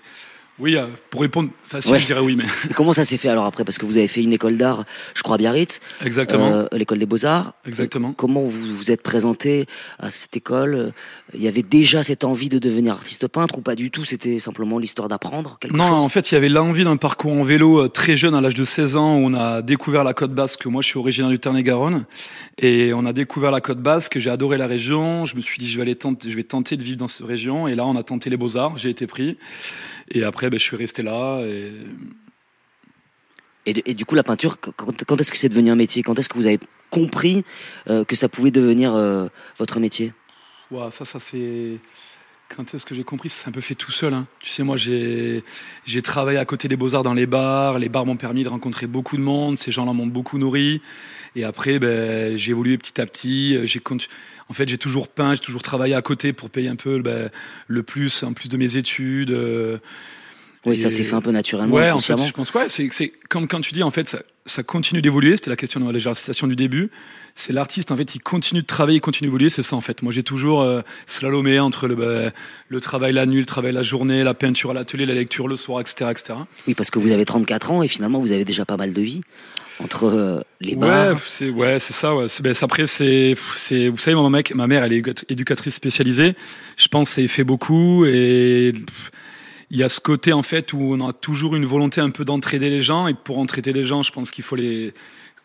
oui, 0.60 0.76
euh, 0.76 0.86
pour 1.10 1.20
répondre 1.20 1.50
facile, 1.64 1.96
je 1.98 2.06
dirais 2.06 2.20
oui. 2.20 2.34
Mais... 2.34 2.44
comment 2.74 2.92
ça 2.92 3.04
s'est 3.04 3.16
fait 3.16 3.28
alors 3.28 3.44
après? 3.44 3.64
Parce 3.64 3.78
que 3.78 3.86
vous 3.86 3.96
avez 3.96 4.08
fait 4.08 4.22
une 4.22 4.32
école 4.32 4.56
d'art, 4.56 4.84
je 5.14 5.22
crois, 5.22 5.36
à 5.36 5.38
Biarritz. 5.38 5.80
Exactement. 6.04 6.52
Euh, 6.52 6.66
l'école 6.72 6.98
des 6.98 7.06
Beaux-Arts. 7.06 7.54
Exactement. 7.66 8.12
comment 8.12 8.42
vous 8.42 8.76
vous 8.76 8.90
êtes 8.90 9.02
présenté 9.02 9.66
à 9.98 10.10
cette 10.10 10.36
école? 10.36 10.92
Il 11.34 11.42
y 11.42 11.48
avait 11.48 11.62
déjà 11.62 12.02
cette 12.02 12.24
envie 12.24 12.48
de 12.48 12.58
devenir 12.58 12.94
artiste 12.94 13.28
peintre 13.28 13.58
ou 13.58 13.60
pas 13.60 13.76
du 13.76 13.90
tout? 13.90 14.04
C'était 14.04 14.38
simplement 14.38 14.78
l'histoire 14.78 15.08
d'apprendre 15.08 15.58
quelque 15.60 15.76
non, 15.76 15.84
chose? 15.84 15.92
Non, 15.92 15.98
en 15.98 16.08
fait, 16.08 16.30
il 16.30 16.34
y 16.34 16.36
avait 16.36 16.48
l'envie 16.48 16.84
d'un 16.84 16.96
parcours 16.96 17.32
en 17.32 17.42
vélo 17.42 17.84
euh, 17.84 17.88
très 17.88 18.16
jeune, 18.16 18.34
à 18.34 18.40
l'âge 18.40 18.54
de 18.54 18.64
16 18.64 18.96
ans, 18.96 19.16
où 19.16 19.26
on 19.26 19.34
a 19.34 19.62
découvert 19.62 20.02
la 20.02 20.14
côte 20.14 20.32
basque. 20.32 20.66
Moi, 20.66 20.82
je 20.82 20.88
suis 20.88 20.98
originaire 20.98 21.30
du 21.30 21.38
Tarn-et-Garonne. 21.38 22.04
Et 22.58 22.92
on 22.94 23.06
a 23.06 23.12
découvert 23.12 23.52
la 23.52 23.60
côte 23.60 23.80
basque. 23.80 24.18
J'ai 24.18 24.30
adoré 24.30 24.58
la 24.58 24.66
région. 24.66 25.24
Je 25.24 25.36
me 25.36 25.40
suis 25.40 25.58
dit, 25.58 25.68
je 25.68 25.76
vais, 25.76 25.82
aller 25.82 25.94
tenter, 25.94 26.30
je 26.30 26.36
vais 26.36 26.42
tenter 26.42 26.76
de 26.76 26.82
vivre 26.82 26.98
dans 26.98 27.08
cette 27.08 27.26
région. 27.26 27.68
Et 27.68 27.76
là, 27.76 27.86
on 27.86 27.94
a 27.94 28.02
tenté 28.02 28.30
les 28.30 28.36
Beaux-Arts. 28.36 28.76
J'ai 28.78 28.90
été 28.90 29.06
pris. 29.06 29.38
Et 30.10 30.24
après, 30.24 30.50
ben, 30.50 30.58
je 30.58 30.64
suis 30.64 30.76
resté 30.76 31.02
là. 31.02 31.40
Et... 31.42 31.72
Et, 33.66 33.92
du 33.92 34.06
coup, 34.06 34.14
la 34.14 34.22
peinture, 34.22 34.58
quand, 34.58 35.20
est-ce 35.20 35.30
que 35.30 35.36
c'est 35.36 35.50
devenu 35.50 35.70
un 35.70 35.76
métier? 35.76 36.02
Quand 36.02 36.18
est-ce 36.18 36.30
que 36.30 36.38
vous 36.38 36.46
avez 36.46 36.58
compris 36.88 37.44
euh, 37.90 38.02
que 38.02 38.16
ça 38.16 38.26
pouvait 38.26 38.50
devenir 38.50 38.94
euh, 38.94 39.26
votre 39.58 39.78
métier? 39.78 40.14
Wow, 40.70 40.90
Ça, 40.90 41.04
ça 41.04 41.20
c'est. 41.20 41.78
Quand 42.54 42.74
est-ce 42.74 42.86
que 42.86 42.94
j'ai 42.94 43.04
compris 43.04 43.28
Ça 43.28 43.44
s'est 43.44 43.48
un 43.48 43.52
peu 43.52 43.60
fait 43.60 43.74
tout 43.74 43.92
seul. 43.92 44.14
Hein. 44.14 44.26
Tu 44.40 44.50
sais, 44.50 44.62
moi, 44.62 44.76
j'ai 44.76 45.42
travaillé 46.02 46.38
à 46.38 46.44
côté 46.44 46.66
des 46.66 46.76
beaux-arts 46.76 47.02
dans 47.02 47.14
les 47.14 47.26
bars. 47.26 47.78
Les 47.78 47.88
bars 47.88 48.06
m'ont 48.06 48.16
permis 48.16 48.42
de 48.42 48.48
rencontrer 48.48 48.86
beaucoup 48.86 49.16
de 49.16 49.22
monde. 49.22 49.58
Ces 49.58 49.70
gens-là 49.70 49.92
m'ont 49.92 50.06
beaucoup 50.06 50.38
nourri. 50.38 50.80
Et 51.36 51.44
après, 51.44 51.78
ben, 51.78 52.36
j'ai 52.36 52.50
évolué 52.52 52.78
petit 52.78 53.00
à 53.00 53.06
petit. 53.06 53.58
J'ai 53.66 53.82
En 54.48 54.54
fait, 54.54 54.68
j'ai 54.68 54.78
toujours 54.78 55.08
peint, 55.08 55.34
j'ai 55.34 55.40
toujours 55.40 55.62
travaillé 55.62 55.94
à 55.94 56.02
côté 56.02 56.32
pour 56.32 56.48
payer 56.48 56.68
un 56.68 56.76
peu 56.76 57.00
ben, 57.00 57.30
le 57.66 57.82
plus, 57.82 58.22
en 58.22 58.32
plus 58.32 58.48
de 58.48 58.56
mes 58.56 58.76
études. 58.76 59.30
Euh, 59.30 59.78
oui, 60.66 60.76
ça 60.76 60.90
s'est 60.90 61.02
fait 61.02 61.14
un 61.14 61.20
peu 61.20 61.30
naturellement. 61.30 61.74
Ouais, 61.74 61.90
en 61.90 61.98
fait, 61.98 62.16
je 62.16 62.32
pense 62.32 62.52
ouais, 62.52 62.68
c'est 62.68 62.88
c'est 62.90 63.12
comme 63.28 63.46
quand 63.46 63.60
tu 63.60 63.72
dis 63.72 63.82
en 63.82 63.90
fait 63.90 64.08
ça, 64.08 64.22
ça 64.46 64.62
continue 64.62 65.00
d'évoluer. 65.00 65.36
C'était 65.36 65.50
la 65.50 65.56
question 65.56 65.80
de 65.80 65.90
la 65.90 66.14
citation 66.14 66.46
du 66.46 66.56
début. 66.56 66.90
C'est 67.34 67.52
l'artiste 67.52 67.92
en 67.92 67.96
fait, 67.96 68.14
il 68.14 68.20
continue 68.20 68.62
de 68.62 68.66
travailler, 68.66 68.98
il 68.98 69.00
continue 69.00 69.28
d'évoluer. 69.28 69.50
C'est 69.50 69.62
ça 69.62 69.76
en 69.76 69.80
fait. 69.80 70.02
Moi, 70.02 70.12
j'ai 70.12 70.24
toujours 70.24 70.62
euh, 70.62 70.80
slalomé 71.06 71.60
entre 71.60 71.86
le 71.86 71.94
bah, 71.94 72.32
le 72.68 72.80
travail 72.80 73.12
la 73.12 73.26
nuit, 73.26 73.40
le 73.40 73.46
travail 73.46 73.72
la 73.72 73.82
journée, 73.82 74.24
la 74.24 74.34
peinture 74.34 74.70
à 74.70 74.74
l'atelier, 74.74 75.06
la 75.06 75.14
lecture 75.14 75.46
le 75.46 75.56
soir, 75.56 75.80
etc., 75.80 76.10
etc. 76.10 76.34
Oui, 76.66 76.74
parce 76.74 76.90
que 76.90 76.98
vous 76.98 77.12
avez 77.12 77.24
34 77.24 77.70
ans 77.70 77.82
et 77.82 77.88
finalement 77.88 78.20
vous 78.20 78.32
avez 78.32 78.44
déjà 78.44 78.64
pas 78.64 78.76
mal 78.76 78.92
de 78.92 79.02
vie 79.02 79.20
entre 79.80 80.04
euh, 80.04 80.40
les 80.60 80.74
bars. 80.74 81.14
Ouais, 81.14 81.18
c'est 81.28 81.50
ouais, 81.50 81.78
ça. 81.78 82.16
Ouais. 82.16 82.26
Ben, 82.42 82.54
après, 82.60 82.86
c'est 82.86 83.36
c'est 83.56 83.88
vous 83.88 83.98
savez, 83.98 84.16
mon 84.16 84.28
mec, 84.30 84.54
ma 84.54 84.66
mère, 84.66 84.82
elle 84.84 84.92
est 84.92 85.24
éducatrice 85.28 85.74
spécialisée. 85.74 86.34
Je 86.76 86.88
pense, 86.88 87.10
c'est 87.10 87.28
fait 87.28 87.44
beaucoup 87.44 88.04
et 88.04 88.74
il 89.70 89.78
y 89.78 89.82
a 89.82 89.88
ce 89.88 90.00
côté 90.00 90.32
en 90.32 90.42
fait 90.42 90.72
où 90.72 90.78
on 90.80 91.08
a 91.08 91.12
toujours 91.12 91.56
une 91.56 91.66
volonté 91.66 92.00
un 92.00 92.10
peu 92.10 92.24
d'entraider 92.24 92.70
les 92.70 92.80
gens 92.80 93.06
et 93.06 93.14
pour 93.14 93.38
entraider 93.38 93.72
les 93.72 93.84
gens, 93.84 94.02
je 94.02 94.12
pense 94.12 94.30
qu'il 94.30 94.44
faut 94.44 94.56
les 94.56 94.94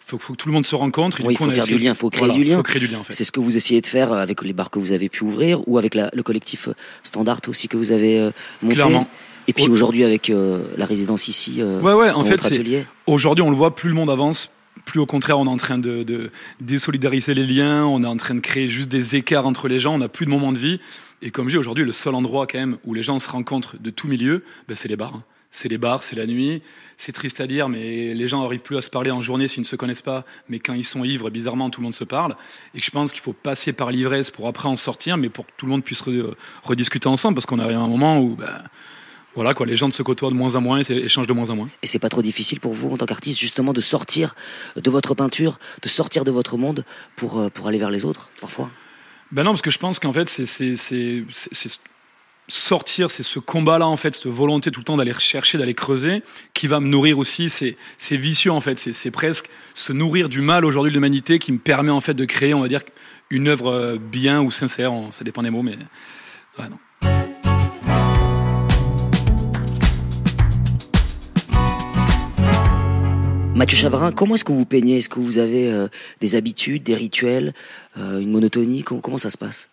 faut, 0.06 0.18
faut 0.18 0.34
que 0.34 0.38
tout 0.38 0.50
le 0.50 0.54
monde 0.54 0.66
se 0.66 0.76
rencontre. 0.76 1.22
il 1.22 1.38
faut 1.38 1.50
faire 1.50 1.66
du 1.66 1.78
lien, 1.78 1.92
il 1.92 1.96
faut 1.96 2.10
créer 2.10 2.30
du 2.30 2.44
lien. 2.44 2.58
Faut 2.58 2.64
créer 2.64 2.80
du 2.80 2.88
lien 2.88 3.00
en 3.00 3.04
fait. 3.04 3.14
C'est 3.14 3.24
ce 3.24 3.32
que 3.32 3.40
vous 3.40 3.56
essayez 3.56 3.82
de 3.82 3.88
faire 3.88 4.12
avec 4.14 4.42
les 4.42 4.54
bars 4.54 4.70
que 4.70 4.80
vous 4.80 4.92
avez 4.92 5.10
pu 5.10 5.24
ouvrir 5.24 5.68
ou 5.68 5.78
avec 5.78 5.96
le 5.96 6.24
collectif 6.24 6.70
Standard 7.04 7.40
aussi 7.48 7.68
que 7.68 7.78
vous 7.78 7.92
avez 7.92 8.30
monté. 8.62 8.76
Clairement. 8.76 9.08
Et 9.48 9.54
puis 9.54 9.68
aujourd'hui 9.68 10.04
avec 10.04 10.32
la 10.78 10.86
résidence 10.86 11.28
ici. 11.28 11.62
ouais, 11.62 11.94
ouais. 11.94 12.12
En 12.12 12.24
fait, 12.26 12.40
aujourd'hui, 13.08 13.44
on 13.44 13.50
le 13.50 13.58
voit, 13.58 13.76
plus 13.76 13.90
le 13.90 13.96
monde 13.96 14.10
avance, 14.10 14.52
plus 14.86 15.00
au 15.00 15.06
contraire, 15.06 15.40
on 15.40 15.46
est 15.46 15.50
en 15.50 15.58
train 15.58 15.78
de, 15.78 16.04
de, 16.04 16.32
désolidariser 16.60 17.34
les 17.34 17.46
liens, 17.46 17.86
on 17.86 18.04
est 18.04 18.08
en 18.08 18.18
train 18.18 18.36
de 18.36 18.40
créer 18.40 18.68
juste 18.68 18.90
des 18.90 19.16
écarts 19.16 19.46
entre 19.46 19.68
les 19.68 19.80
gens, 19.80 19.96
on 19.96 20.00
n'a 20.00 20.08
plus 20.08 20.26
de 20.26 20.32
moments 20.32 20.52
de 20.52 20.58
vie. 20.58 20.80
Et 21.26 21.32
comme 21.32 21.48
je 21.48 21.54
dis 21.54 21.58
aujourd'hui, 21.58 21.86
le 21.86 21.94
seul 21.94 22.14
endroit 22.16 22.46
quand 22.48 22.60
même 22.60 22.78
où 22.84 22.94
les 22.94 23.02
gens 23.02 23.18
se 23.18 23.30
rencontrent 23.30 23.78
de 23.80 23.90
tout 23.90 24.08
milieu, 24.08 24.44
ben, 24.68 24.76
c'est 24.76 24.90
les 24.90 24.98
bars. 24.98 25.16
Hein. 25.16 25.24
C'est 25.52 25.70
les 25.70 25.78
bars, 25.78 26.04
c'est 26.04 26.18
la 26.18 26.26
nuit. 26.26 26.62
C'est 26.98 27.14
triste 27.14 27.40
à 27.40 27.48
dire, 27.48 27.70
mais 27.70 28.14
les 28.14 28.28
gens 28.28 28.42
n'arrivent 28.42 28.60
plus 28.60 28.76
à 28.76 28.82
se 28.82 28.90
parler 28.90 29.10
en 29.10 29.22
journée 29.22 29.48
s'ils 29.48 29.62
ne 29.62 29.66
se 29.66 29.78
connaissent 29.78 30.02
pas. 30.02 30.26
Mais 30.50 30.60
quand 30.60 30.74
ils 30.74 30.84
sont 30.84 31.06
ivres, 31.06 31.30
bizarrement, 31.30 31.70
tout 31.70 31.80
le 31.80 31.86
monde 31.86 31.96
se 31.96 32.04
parle. 32.04 32.36
Et 32.76 32.80
je 32.80 32.92
pense 32.92 33.14
qu'il 33.14 33.22
faut 33.22 33.32
passer 33.32 33.72
par 33.72 33.90
l'ivresse 33.90 34.32
pour 34.32 34.48
après 34.50 34.68
en 34.68 34.76
sortir, 34.76 35.16
mais 35.16 35.30
pour 35.30 35.46
que 35.46 35.52
tout 35.56 35.66
le 35.66 35.72
monde 35.72 35.84
puisse 35.84 36.04
rediscuter 36.64 37.08
ensemble, 37.08 37.36
parce 37.36 37.46
qu'on 37.46 37.60
arrive 37.60 37.78
à 37.78 37.82
un 37.82 37.88
moment 37.88 38.20
où 38.20 38.36
ben, 38.36 38.62
voilà 39.34 39.54
quoi, 39.54 39.66
les 39.66 39.78
gens 39.78 39.90
se 39.90 40.04
côtoient 40.04 40.30
de 40.30 40.36
moins 40.36 40.56
en 40.56 40.62
moins 40.62 40.82
et 40.82 40.92
échangent 40.92 41.28
de 41.28 41.34
moins 41.34 41.50
en 41.52 41.56
moins. 41.56 41.70
Et 41.84 41.88
c'est 41.88 42.00
pas 42.00 42.10
trop 42.10 42.22
difficile 42.22 42.60
pour 42.60 42.74
vous 42.74 42.92
en 42.92 42.98
tant 42.98 43.06
qu'artiste 43.06 43.40
justement 43.40 43.72
de 43.72 43.82
sortir 43.82 44.36
de 44.76 44.90
votre 44.92 45.16
peinture, 45.16 45.58
de 45.82 45.88
sortir 45.88 46.26
de 46.26 46.32
votre 46.32 46.58
monde 46.58 46.84
pour, 47.16 47.40
euh, 47.40 47.50
pour 47.50 47.68
aller 47.68 47.78
vers 47.78 47.92
les 47.92 48.04
autres 48.04 48.30
parfois? 48.42 48.70
Ben 49.34 49.44
non, 49.44 49.50
parce 49.50 49.64
que 49.64 49.72
je 49.72 49.80
pense 49.80 49.98
qu'en 49.98 50.14
fait 50.14 50.30
c'est 50.30 51.26
sortir, 52.48 53.10
c'est 53.10 53.24
ce 53.24 53.40
combat-là 53.40 53.88
en 53.88 53.98
fait, 53.98 54.14
cette 54.14 54.28
volonté 54.28 54.70
tout 54.70 54.80
le 54.80 54.84
temps 54.84 54.96
d'aller 54.96 55.14
chercher, 55.18 55.58
d'aller 55.58 55.74
creuser, 55.74 56.22
qui 56.54 56.68
va 56.68 56.80
me 56.80 56.88
nourrir 56.88 57.18
aussi. 57.18 57.50
C'est 57.50 57.76
vicieux 58.16 58.52
en 58.52 58.62
fait, 58.62 58.78
c'est 58.78 59.12
presque 59.12 59.50
se 59.74 59.92
nourrir 59.92 60.30
du 60.30 60.42
mal 60.42 60.66
aujourd'hui 60.66 60.92
de 60.92 60.96
l'humanité 60.96 61.40
qui 61.40 61.52
me 61.52 61.58
permet 61.58 61.90
en 61.90 62.00
fait 62.00 62.14
de 62.14 62.26
créer, 62.26 62.54
on 62.54 62.62
va 62.62 62.68
dire, 62.68 62.82
une 63.32 63.48
œuvre 63.48 63.72
euh, 63.72 63.98
bien 63.98 64.40
ou 64.40 64.52
sincère. 64.52 64.94
Ça 65.10 65.24
dépend 65.24 65.42
des 65.42 65.50
mots, 65.50 65.64
mais 65.64 65.78
ouais, 66.60 66.70
non. 66.70 66.78
Mathieu 73.56 73.78
Chavrin, 73.78 74.12
comment 74.12 74.34
est-ce 74.34 74.44
que 74.44 74.52
vous 74.52 74.66
peignez? 74.66 74.98
Est-ce 74.98 75.10
que 75.10 75.20
vous 75.20 75.38
avez 75.38 75.72
euh, 75.72 75.88
des 76.22 76.34
habitudes, 76.34 76.82
des 76.82 76.96
rituels, 76.96 77.54
une 77.96 78.32
monotonie 78.32 78.84
comment, 78.84 79.18
ça 79.18 79.30
se 79.30 79.38
passe? 79.38 79.70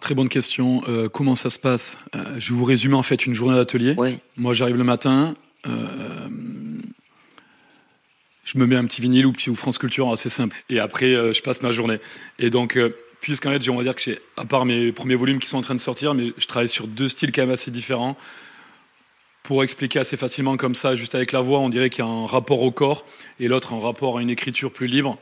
Très 0.00 0.14
bonne 0.14 0.28
question. 0.28 0.82
Euh, 0.88 1.08
comment 1.08 1.36
ça 1.36 1.50
se 1.50 1.58
passe? 1.58 1.98
Je 2.14 2.52
vais 2.52 2.58
vous 2.58 2.64
résumer 2.64 2.94
en 2.94 3.02
fait 3.02 3.26
une 3.26 3.34
journée 3.34 3.56
d'atelier. 3.56 3.96
Moi, 4.36 4.54
j'arrive 4.54 4.76
le 4.76 4.84
matin. 4.84 5.34
je 5.64 5.70
me 8.56 8.66
mets 8.66 8.76
un 8.76 8.84
petit 8.84 9.00
vinyle 9.00 9.26
ou, 9.26 9.32
ou 9.48 9.54
France 9.54 9.78
Culture, 9.78 10.10
assez 10.10 10.30
simple. 10.30 10.62
Et 10.68 10.78
après, 10.78 11.32
je 11.32 11.42
passe 11.42 11.62
ma 11.62 11.72
journée. 11.72 11.98
Et 12.38 12.50
donc, 12.50 12.78
puisqu'en 13.20 13.50
fait, 13.50 13.68
on 13.68 13.76
va 13.76 13.82
dire 13.82 13.94
que 13.94 14.02
j'ai, 14.02 14.20
à 14.36 14.44
part 14.44 14.64
mes 14.64 14.92
premiers 14.92 15.14
volumes 15.14 15.38
qui 15.38 15.48
sont 15.48 15.58
en 15.58 15.62
train 15.62 15.74
de 15.74 15.80
sortir, 15.80 16.14
mais 16.14 16.32
je 16.36 16.46
travaille 16.46 16.68
sur 16.68 16.86
deux 16.86 17.08
styles 17.08 17.32
quand 17.32 17.42
même 17.42 17.50
assez 17.50 17.70
différents 17.70 18.16
pour 19.50 19.64
expliquer 19.64 19.98
assez 19.98 20.16
facilement 20.16 20.56
comme 20.56 20.76
ça, 20.76 20.94
juste 20.94 21.16
avec 21.16 21.32
la 21.32 21.40
voix, 21.40 21.58
on 21.58 21.68
dirait 21.68 21.90
qu'il 21.90 22.04
y 22.04 22.06
a 22.06 22.10
un 22.10 22.26
rapport 22.26 22.62
au 22.62 22.70
corps 22.70 23.04
et 23.40 23.48
l'autre 23.48 23.72
un 23.72 23.80
rapport 23.80 24.18
à 24.18 24.22
une 24.22 24.30
écriture 24.30 24.70
plus 24.70 24.86
libre. 24.86 25.18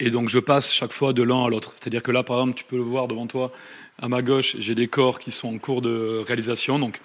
Et 0.00 0.10
donc 0.10 0.28
je 0.28 0.38
passe 0.38 0.72
chaque 0.72 0.92
fois 0.92 1.12
de 1.12 1.22
l'un 1.22 1.44
à 1.44 1.48
l'autre. 1.48 1.72
C'est-à-dire 1.74 2.02
que 2.02 2.10
là, 2.10 2.22
par 2.22 2.40
exemple, 2.40 2.58
tu 2.58 2.64
peux 2.64 2.76
le 2.76 2.82
voir 2.82 3.08
devant 3.08 3.26
toi, 3.26 3.52
à 4.00 4.08
ma 4.08 4.22
gauche, 4.22 4.56
j'ai 4.58 4.74
des 4.74 4.88
corps 4.88 5.18
qui 5.18 5.30
sont 5.30 5.54
en 5.54 5.58
cours 5.58 5.82
de 5.82 6.22
réalisation. 6.26 6.78
Donc 6.78 7.00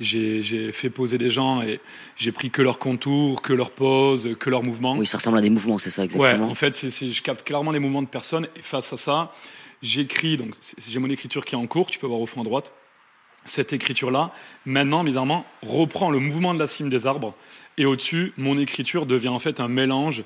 j'ai 0.00 0.72
fait 0.72 0.90
poser 0.90 1.18
des 1.18 1.30
gens 1.30 1.62
et 1.62 1.80
j'ai 2.16 2.32
pris 2.32 2.50
que 2.50 2.62
leurs 2.62 2.78
contours, 2.78 3.42
que 3.42 3.52
leurs 3.52 3.70
poses, 3.70 4.36
que 4.38 4.50
leurs 4.50 4.62
mouvements. 4.62 4.96
Oui, 4.96 5.06
ça 5.06 5.18
ressemble 5.18 5.38
à 5.38 5.40
des 5.40 5.50
mouvements, 5.50 5.78
c'est 5.78 5.90
ça 5.90 6.04
exactement. 6.04 6.46
Ouais, 6.46 6.50
en 6.50 6.54
fait, 6.54 6.74
je 6.76 7.22
capte 7.22 7.44
clairement 7.44 7.70
les 7.70 7.78
mouvements 7.78 8.02
de 8.02 8.08
personnes 8.08 8.48
et 8.56 8.62
face 8.62 8.92
à 8.92 8.96
ça, 8.96 9.32
j'écris. 9.82 10.36
Donc 10.36 10.54
j'ai 10.88 10.98
mon 10.98 11.10
écriture 11.10 11.44
qui 11.44 11.54
est 11.54 11.58
en 11.58 11.66
cours, 11.66 11.90
tu 11.90 11.98
peux 11.98 12.06
voir 12.06 12.20
au 12.20 12.26
fond 12.26 12.40
à 12.40 12.44
droite 12.44 12.72
cette 13.44 13.72
écriture-là, 13.72 14.32
maintenant, 14.66 15.02
bizarrement, 15.04 15.44
reprend 15.62 16.10
le 16.10 16.18
mouvement 16.18 16.54
de 16.54 16.58
la 16.58 16.66
cime 16.66 16.88
des 16.88 17.06
arbres. 17.06 17.34
Et 17.76 17.86
au-dessus, 17.86 18.32
mon 18.36 18.58
écriture 18.58 19.06
devient 19.06 19.28
en 19.28 19.38
fait 19.38 19.60
un 19.60 19.68
mélange. 19.68 20.22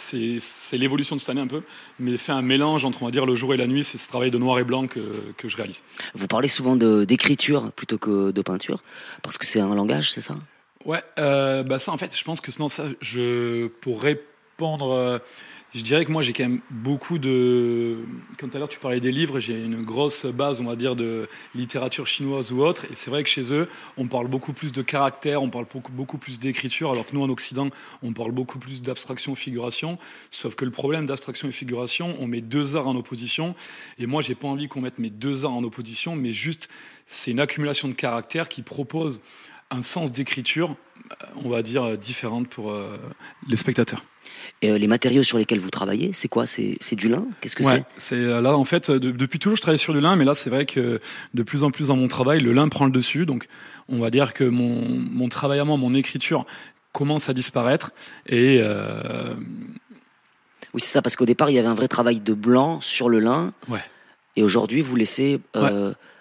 C'est 0.00 0.78
l'évolution 0.78 1.16
de 1.16 1.20
cette 1.20 1.30
année 1.30 1.40
un 1.40 1.48
peu, 1.48 1.62
mais 1.98 2.16
fait 2.16 2.30
un 2.30 2.40
mélange 2.40 2.84
entre, 2.84 3.02
on 3.02 3.06
va 3.06 3.10
dire, 3.10 3.26
le 3.26 3.34
jour 3.34 3.52
et 3.52 3.56
la 3.56 3.66
nuit. 3.66 3.82
C'est 3.82 3.98
ce 3.98 4.08
travail 4.08 4.30
de 4.30 4.38
noir 4.38 4.60
et 4.60 4.64
blanc 4.64 4.86
que, 4.86 5.00
je 5.44 5.56
réalise. 5.56 5.82
Vous 6.14 6.28
parlez 6.28 6.46
souvent 6.46 6.76
d'écriture 6.76 7.72
plutôt 7.72 7.98
que 7.98 8.30
de 8.30 8.42
peinture, 8.42 8.82
parce 9.22 9.38
que 9.38 9.44
c'est 9.44 9.60
un 9.60 9.74
langage, 9.74 10.12
c'est 10.12 10.20
ça? 10.20 10.36
Ouais, 10.84 11.02
euh, 11.18 11.64
bah 11.64 11.80
ça, 11.80 11.90
en 11.90 11.96
fait, 11.96 12.16
je 12.16 12.22
pense 12.22 12.40
que 12.40 12.52
sinon, 12.52 12.68
ça, 12.68 12.84
je, 13.00 13.66
pour 13.66 14.00
répondre. 14.00 15.20
Je 15.74 15.82
dirais 15.82 16.06
que 16.06 16.10
moi, 16.10 16.22
j'ai 16.22 16.32
quand 16.32 16.44
même 16.44 16.60
beaucoup 16.70 17.18
de. 17.18 17.98
Comme 18.38 18.48
tout 18.48 18.56
à 18.56 18.58
l'heure, 18.58 18.70
tu 18.70 18.78
parlais 18.78 19.00
des 19.00 19.12
livres, 19.12 19.38
j'ai 19.38 19.62
une 19.62 19.82
grosse 19.82 20.24
base, 20.24 20.60
on 20.60 20.64
va 20.64 20.76
dire, 20.76 20.96
de 20.96 21.28
littérature 21.54 22.06
chinoise 22.06 22.52
ou 22.52 22.62
autre. 22.62 22.86
Et 22.86 22.94
c'est 22.94 23.10
vrai 23.10 23.22
que 23.22 23.28
chez 23.28 23.52
eux, 23.52 23.68
on 23.98 24.06
parle 24.06 24.28
beaucoup 24.28 24.54
plus 24.54 24.72
de 24.72 24.80
caractère, 24.80 25.42
on 25.42 25.50
parle 25.50 25.66
beaucoup, 25.70 25.92
beaucoup 25.92 26.16
plus 26.16 26.38
d'écriture, 26.38 26.90
alors 26.90 27.04
que 27.04 27.14
nous, 27.14 27.22
en 27.22 27.28
Occident, 27.28 27.68
on 28.02 28.14
parle 28.14 28.32
beaucoup 28.32 28.58
plus 28.58 28.80
d'abstraction 28.80 29.34
figuration. 29.34 29.98
Sauf 30.30 30.54
que 30.54 30.64
le 30.64 30.70
problème 30.70 31.04
d'abstraction 31.04 31.48
et 31.48 31.52
figuration, 31.52 32.16
on 32.18 32.26
met 32.26 32.40
deux 32.40 32.76
arts 32.76 32.88
en 32.88 32.96
opposition. 32.96 33.54
Et 33.98 34.06
moi, 34.06 34.22
j'ai 34.22 34.34
pas 34.34 34.48
envie 34.48 34.68
qu'on 34.68 34.80
mette 34.80 34.98
mes 34.98 35.10
deux 35.10 35.44
arts 35.44 35.54
en 35.54 35.64
opposition, 35.64 36.16
mais 36.16 36.32
juste, 36.32 36.70
c'est 37.04 37.30
une 37.30 37.40
accumulation 37.40 37.88
de 37.88 37.94
caractères 37.94 38.48
qui 38.48 38.62
propose 38.62 39.20
un 39.70 39.82
sens 39.82 40.12
d'écriture, 40.12 40.76
on 41.36 41.50
va 41.50 41.60
dire, 41.60 41.98
différente 41.98 42.48
pour 42.48 42.72
euh, 42.72 42.96
les 43.46 43.56
spectateurs. 43.56 44.02
Et 44.62 44.70
euh, 44.70 44.78
les 44.78 44.86
matériaux 44.86 45.22
sur 45.22 45.38
lesquels 45.38 45.60
vous 45.60 45.70
travaillez, 45.70 46.10
c'est 46.12 46.28
quoi? 46.28 46.46
C'est 46.46 46.94
du 46.94 47.08
lin? 47.08 47.26
Qu'est-ce 47.40 47.56
que 47.56 47.64
c'est? 47.96 48.14
euh, 48.16 48.40
Là, 48.40 48.56
en 48.56 48.64
fait, 48.64 48.90
depuis 48.90 49.38
toujours, 49.38 49.56
je 49.56 49.62
travaille 49.62 49.78
sur 49.78 49.92
du 49.92 50.00
lin, 50.00 50.16
mais 50.16 50.24
là, 50.24 50.34
c'est 50.34 50.50
vrai 50.50 50.66
que 50.66 51.00
de 51.34 51.42
plus 51.42 51.62
en 51.62 51.70
plus 51.70 51.88
dans 51.88 51.96
mon 51.96 52.08
travail, 52.08 52.40
le 52.40 52.52
lin 52.52 52.68
prend 52.68 52.84
le 52.84 52.90
dessus. 52.90 53.26
Donc, 53.26 53.46
on 53.88 53.98
va 53.98 54.10
dire 54.10 54.34
que 54.34 54.44
mon, 54.44 54.86
mon 54.88 55.28
travail 55.28 55.58
à 55.60 55.64
moi, 55.64 55.76
mon 55.76 55.94
écriture 55.94 56.44
commence 56.92 57.28
à 57.28 57.34
disparaître. 57.34 57.92
Et. 58.26 58.60
Euh, 58.62 59.34
oui, 60.74 60.80
c'est 60.82 60.92
ça, 60.92 61.02
parce 61.02 61.16
qu'au 61.16 61.26
départ, 61.26 61.50
il 61.50 61.54
y 61.54 61.58
avait 61.58 61.68
un 61.68 61.74
vrai 61.74 61.88
travail 61.88 62.20
de 62.20 62.34
blanc 62.34 62.80
sur 62.80 63.08
le 63.08 63.20
lin. 63.20 63.52
Ouais. 63.68 63.80
Et 64.36 64.42
aujourd'hui, 64.42 64.82
vous 64.82 64.96
laissez 64.96 65.40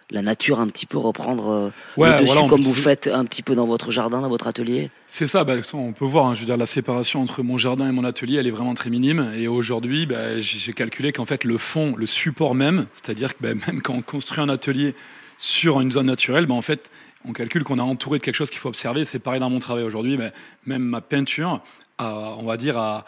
la 0.10 0.22
nature 0.22 0.60
un 0.60 0.68
petit 0.68 0.86
peu 0.86 0.98
reprendre 0.98 1.50
euh, 1.50 1.70
le 1.98 2.24
dessus 2.24 2.48
comme 2.48 2.62
vous 2.62 2.74
faites 2.74 3.08
un 3.08 3.26
petit 3.26 3.44
peu 3.44 3.56
dans 3.56 3.66
votre 3.66 3.92
jardin, 3.92 4.22
dans 4.22 4.30
votre 4.30 4.48
atelier 4.48 4.90
C'est 5.08 5.28
ça, 5.28 5.44
bah, 5.44 5.56
on 5.74 5.92
peut 5.92 6.06
voir, 6.06 6.28
hein, 6.28 6.34
je 6.34 6.40
veux 6.40 6.46
dire, 6.46 6.58
la 6.58 6.66
séparation 6.66 7.22
entre 7.22 7.44
mon 7.44 7.58
jardin 7.58 7.90
et 7.90 7.92
mon 7.92 8.06
atelier, 8.06 8.38
elle 8.38 8.48
est 8.48 8.52
vraiment 8.52 8.74
très 8.74 8.90
minime. 8.90 9.32
Et 9.36 9.48
aujourd'hui, 9.48 10.06
bah, 10.06 10.40
j'ai 10.40 10.72
calculé 10.74 11.12
qu'en 11.12 11.26
fait, 11.26 11.44
le 11.44 11.58
fond, 11.58 11.96
le 11.98 12.06
support 12.06 12.56
même, 12.56 12.88
c'est-à-dire 12.94 13.36
que 13.36 13.44
bah, 13.44 13.54
même 13.68 13.82
quand 13.82 13.94
on 13.94 14.02
construit 14.02 14.42
un 14.42 14.50
atelier 14.50 14.96
sur 15.38 15.82
une 15.82 15.92
zone 15.92 16.08
naturelle, 16.08 16.50
en 16.50 16.62
fait, 16.62 16.90
on 17.26 17.34
calcule 17.34 17.64
qu'on 17.64 17.80
a 17.80 17.84
entouré 17.84 18.20
de 18.20 18.24
quelque 18.24 18.36
chose 18.36 18.50
qu'il 18.50 18.60
faut 18.60 18.70
observer. 18.70 19.04
C'est 19.04 19.20
pareil 19.20 19.40
dans 19.40 19.50
mon 19.50 19.60
travail 19.60 19.84
aujourd'hui, 19.84 20.18
même 20.66 20.84
ma 20.84 21.02
peinture, 21.02 21.62
a, 21.98 22.36
on 22.40 22.46
va 22.46 22.58
dire, 22.58 22.78
a, 22.78 23.06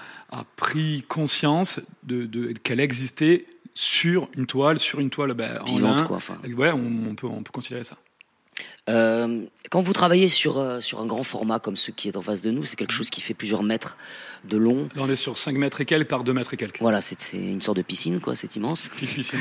pris 0.58 1.04
conscience 1.08 1.80
de, 2.04 2.26
de 2.26 2.52
qu'elle 2.52 2.80
existait 2.80 3.46
sur 3.80 4.28
une 4.36 4.46
toile, 4.46 4.78
sur 4.78 5.00
une 5.00 5.10
toile 5.10 5.34
ben, 5.34 5.62
en 5.66 5.80
lin. 5.80 6.04
Quoi, 6.04 6.20
ouais, 6.58 6.72
on, 6.72 7.16
peut, 7.16 7.28
on 7.28 7.44
peut 7.44 7.52
considérer 7.54 7.86
ça. 7.86 7.96
Euh, 8.90 9.46
quand 9.70 9.80
vous 9.80 9.94
travaillez 9.94 10.28
sur, 10.28 10.58
euh, 10.58 10.82
sur 10.82 11.00
un 11.00 11.06
grand 11.06 11.24
format 11.24 11.60
comme 11.60 11.78
ce 11.78 11.92
qui 11.92 12.10
est 12.10 12.18
en 12.18 12.22
face 12.22 12.42
de 12.42 12.52
nous, 12.52 12.66
c'est 12.66 12.76
quelque 12.76 12.92
chose 12.92 13.10
qui 13.10 13.22
fait 13.22 13.34
plusieurs 13.34 13.64
mètres 13.64 13.96
de 14.44 14.58
long. 14.58 14.90
Là, 14.96 15.04
on 15.04 15.10
est 15.10 15.16
sur 15.16 15.38
5 15.38 15.56
mètres 15.56 15.80
et 15.80 15.86
quelques 15.86 16.10
par 16.10 16.26
2 16.26 16.34
mètres 16.34 16.54
et 16.54 16.58
quelques. 16.58 16.82
Voilà, 16.82 17.02
c'est 17.02 17.32
une 17.34 17.62
sorte 17.62 17.78
de 17.78 17.84
piscine, 17.84 18.20
quoi, 18.20 18.36
c'est 18.36 18.54
immense. 18.58 18.90
Petite 18.96 19.14
piscine. 19.14 19.40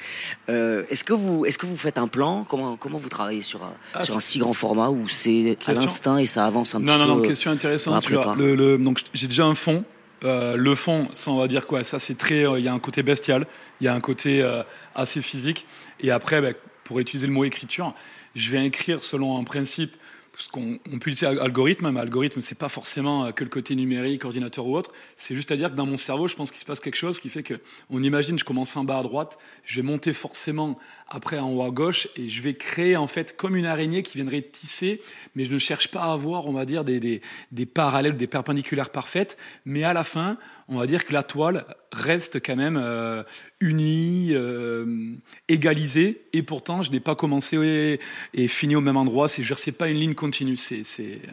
euh, 0.50 0.84
est-ce, 0.88 1.02
que 1.02 1.12
vous, 1.12 1.44
est-ce 1.44 1.58
que 1.58 1.66
vous 1.66 1.76
faites 1.76 1.98
un 1.98 2.06
plan? 2.06 2.44
Comment, 2.44 2.76
comment 2.76 2.98
vous 2.98 3.08
travaillez 3.08 3.42
sur, 3.42 3.68
ah, 3.94 4.04
sur 4.04 4.16
un 4.16 4.20
si 4.20 4.38
grand 4.38 4.52
format 4.52 4.90
où 4.90 5.08
c'est 5.08 5.56
à 5.66 5.72
l'instinct 5.72 6.18
et 6.18 6.26
ça 6.26 6.46
avance 6.46 6.76
un 6.76 6.78
non, 6.78 6.84
petit 6.84 6.92
non, 6.92 7.04
peu 7.04 7.08
Non, 7.08 7.16
non, 7.16 7.22
question 7.22 7.50
intéressante. 7.50 8.04
Tu 8.04 8.14
vois, 8.14 8.36
le, 8.36 8.54
le, 8.54 8.78
donc, 8.78 9.00
j'ai 9.14 9.26
déjà 9.26 9.46
un 9.46 9.56
fond 9.56 9.84
euh, 10.24 10.56
le 10.56 10.74
fond, 10.74 11.08
ça 11.12 11.30
on 11.30 11.38
va 11.38 11.48
dire 11.48 11.66
quoi 11.66 11.84
Ça 11.84 11.98
c'est 11.98 12.16
très, 12.16 12.46
euh, 12.46 12.58
il 12.58 12.64
y 12.64 12.68
a 12.68 12.72
un 12.72 12.78
côté 12.78 13.02
bestial, 13.02 13.46
il 13.80 13.84
y 13.84 13.88
a 13.88 13.94
un 13.94 14.00
côté 14.00 14.42
euh, 14.42 14.62
assez 14.94 15.22
physique. 15.22 15.66
Et 16.00 16.10
après, 16.10 16.40
ben, 16.40 16.54
pour 16.84 17.00
utiliser 17.00 17.26
le 17.26 17.32
mot 17.32 17.44
écriture, 17.44 17.94
je 18.34 18.50
vais 18.50 18.64
écrire 18.66 19.02
selon 19.02 19.38
un 19.38 19.44
principe 19.44 19.96
ce 20.36 20.48
qu'on 20.48 20.78
peut 20.78 21.10
utiliser 21.10 21.26
algorithme, 21.26 21.90
mais 21.90 22.00
algorithme, 22.00 22.40
c'est 22.40 22.56
pas 22.56 22.70
forcément 22.70 23.30
que 23.30 23.44
le 23.44 23.50
côté 23.50 23.74
numérique, 23.74 24.24
ordinateur 24.24 24.66
ou 24.66 24.74
autre. 24.74 24.90
C'est 25.14 25.34
juste 25.34 25.52
à 25.52 25.56
dire 25.56 25.70
que 25.70 25.76
dans 25.76 25.84
mon 25.84 25.98
cerveau, 25.98 26.28
je 26.28 26.34
pense 26.34 26.50
qu'il 26.50 26.60
se 26.60 26.64
passe 26.64 26.80
quelque 26.80 26.96
chose 26.96 27.20
qui 27.20 27.28
fait 27.28 27.42
que, 27.42 27.60
on 27.90 28.02
imagine, 28.02 28.38
je 28.38 28.44
commence 28.44 28.74
en 28.74 28.84
bas 28.84 28.98
à 28.98 29.02
droite, 29.02 29.36
je 29.64 29.76
vais 29.76 29.82
monter 29.86 30.14
forcément 30.14 30.78
après 31.10 31.38
en 31.38 31.50
haut 31.50 31.62
à 31.62 31.70
gauche 31.70 32.08
et 32.16 32.28
je 32.28 32.40
vais 32.40 32.54
créer 32.54 32.96
en 32.96 33.08
fait 33.08 33.36
comme 33.36 33.56
une 33.56 33.66
araignée 33.66 34.02
qui 34.02 34.16
viendrait 34.16 34.42
tisser, 34.42 35.02
mais 35.34 35.44
je 35.44 35.52
ne 35.52 35.58
cherche 35.58 35.88
pas 35.88 36.02
à 36.02 36.12
avoir, 36.12 36.46
on 36.46 36.52
va 36.52 36.64
dire, 36.64 36.84
des, 36.84 37.00
des, 37.00 37.20
des 37.50 37.66
parallèles, 37.66 38.16
des 38.16 38.28
perpendiculaires 38.28 38.90
parfaites, 38.90 39.36
mais 39.64 39.82
à 39.82 39.92
la 39.92 40.04
fin, 40.04 40.38
on 40.68 40.78
va 40.78 40.86
dire 40.86 41.04
que 41.04 41.12
la 41.12 41.24
toile 41.24 41.64
reste 41.92 42.40
quand 42.44 42.54
même 42.54 42.78
euh, 42.80 43.24
unie, 43.60 44.30
euh, 44.32 45.14
égalisée, 45.48 46.22
et 46.32 46.44
pourtant 46.44 46.84
je 46.84 46.92
n'ai 46.92 47.00
pas 47.00 47.16
commencé 47.16 47.98
et, 48.32 48.48
fini 48.48 48.76
au 48.76 48.80
même 48.80 48.96
endroit. 48.96 49.28
C'est, 49.28 49.42
je 49.42 49.54
sais 49.54 49.72
pas 49.72 49.88
une 49.88 49.98
ligne 49.98 50.14
continue. 50.14 50.56
C'est, 50.56 50.84
c'est, 50.84 51.20
euh, 51.26 51.32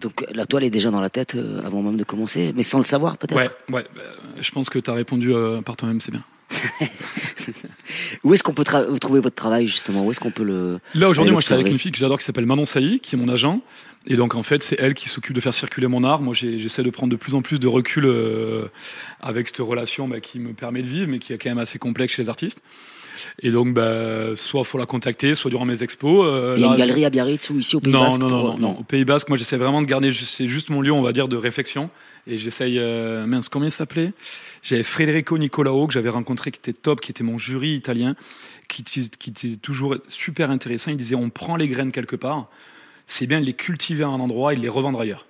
Donc 0.00 0.24
la 0.30 0.46
toile 0.46 0.62
est 0.62 0.70
déjà 0.70 0.92
dans 0.92 1.00
la 1.00 1.10
tête 1.10 1.36
avant 1.64 1.82
même 1.82 1.96
de 1.96 2.04
commencer, 2.04 2.52
mais 2.54 2.62
sans 2.62 2.78
le 2.78 2.84
savoir 2.84 3.18
peut-être? 3.18 3.56
Ouais, 3.68 3.74
ouais. 3.74 3.84
je 4.38 4.50
pense 4.52 4.70
que 4.70 4.78
tu 4.78 4.90
as 4.90 4.94
répondu 4.94 5.32
par 5.64 5.76
toi-même, 5.76 6.00
c'est 6.00 6.12
bien. 6.12 6.24
Où 8.24 8.34
est-ce 8.34 8.42
qu'on 8.42 8.52
peut 8.52 8.64
trouver 8.64 9.20
votre 9.20 9.34
travail 9.36 9.66
justement? 9.66 10.04
Où 10.04 10.10
est-ce 10.10 10.20
qu'on 10.20 10.30
peut 10.30 10.42
le 10.44 10.80
Là 10.94 11.08
aujourd'hui, 11.08 11.32
moi 11.32 11.40
je 11.40 11.46
travaille 11.46 11.62
avec 11.62 11.72
une 11.72 11.78
fille 11.78 11.92
que 11.92 11.98
j'adore 11.98 12.18
qui 12.18 12.24
s'appelle 12.24 12.46
Manon 12.46 12.66
Sailly, 12.66 13.00
qui 13.00 13.14
est 13.14 13.18
mon 13.18 13.28
agent. 13.28 13.60
Et 14.06 14.16
donc 14.16 14.34
en 14.34 14.42
fait, 14.42 14.62
c'est 14.62 14.76
elle 14.78 14.94
qui 14.94 15.08
s'occupe 15.08 15.34
de 15.34 15.40
faire 15.40 15.54
circuler 15.54 15.86
mon 15.86 16.04
art. 16.04 16.20
Moi 16.22 16.34
j'essaie 16.34 16.82
de 16.82 16.90
prendre 16.90 17.10
de 17.10 17.16
plus 17.16 17.34
en 17.34 17.42
plus 17.42 17.58
de 17.58 17.66
recul 17.68 18.04
euh, 18.06 18.66
avec 19.20 19.48
cette 19.48 19.58
relation 19.58 20.08
bah, 20.08 20.20
qui 20.20 20.38
me 20.38 20.52
permet 20.52 20.82
de 20.82 20.86
vivre, 20.88 21.08
mais 21.10 21.18
qui 21.18 21.32
est 21.32 21.38
quand 21.38 21.50
même 21.50 21.58
assez 21.58 21.78
complexe 21.78 22.14
chez 22.14 22.22
les 22.22 22.28
artistes. 22.28 22.62
Et 23.40 23.50
donc, 23.50 23.74
bah, 23.74 24.36
soit 24.36 24.62
faut 24.62 24.78
la 24.78 24.86
contacter, 24.86 25.34
soit 25.34 25.50
durant 25.50 25.64
mes 25.64 25.82
expos. 25.82 26.24
euh, 26.24 26.54
Il 26.56 26.60
y 26.60 26.64
a 26.64 26.68
là- 26.68 26.72
une 26.74 26.78
galerie 26.78 27.04
à 27.04 27.10
Biarritz 27.10 27.50
ou 27.50 27.58
ici 27.58 27.74
au 27.74 27.80
Pays 27.80 27.92
non, 27.92 28.02
Basque 28.02 28.20
non, 28.20 28.28
non, 28.28 28.44
non, 28.52 28.58
non. 28.58 28.78
Au 28.78 28.84
Pays 28.84 29.04
Basque, 29.04 29.28
moi 29.28 29.36
j'essaie 29.36 29.56
vraiment 29.56 29.82
de 29.82 29.86
garder, 29.88 30.12
c'est 30.12 30.46
juste 30.46 30.70
mon 30.70 30.80
lieu, 30.80 30.92
on 30.92 31.02
va 31.02 31.12
dire, 31.12 31.26
de 31.26 31.36
réflexion. 31.36 31.90
Et 32.28 32.36
j'essaye, 32.36 32.78
euh, 32.78 33.26
mince, 33.26 33.48
comment 33.48 33.64
il 33.64 33.70
s'appelait? 33.70 34.12
J'avais 34.62 34.82
Federico 34.82 35.38
Nicolao, 35.38 35.86
que 35.86 35.94
j'avais 35.94 36.10
rencontré, 36.10 36.50
qui 36.50 36.58
était 36.58 36.74
top, 36.74 37.00
qui 37.00 37.10
était 37.10 37.24
mon 37.24 37.38
jury 37.38 37.74
italien, 37.74 38.16
qui, 38.68 38.82
était 38.82 39.56
toujours 39.56 39.96
super 40.08 40.50
intéressant. 40.50 40.90
Il 40.90 40.98
disait 40.98 41.14
on 41.14 41.30
prend 41.30 41.56
les 41.56 41.68
graines 41.68 41.90
quelque 41.90 42.16
part, 42.16 42.50
c'est 43.06 43.26
bien 43.26 43.40
de 43.40 43.46
les 43.46 43.54
cultiver 43.54 44.04
à 44.04 44.08
un 44.08 44.20
endroit 44.20 44.52
et 44.52 44.56
de 44.56 44.60
les 44.60 44.68
revendre 44.68 45.00
ailleurs. 45.00 45.24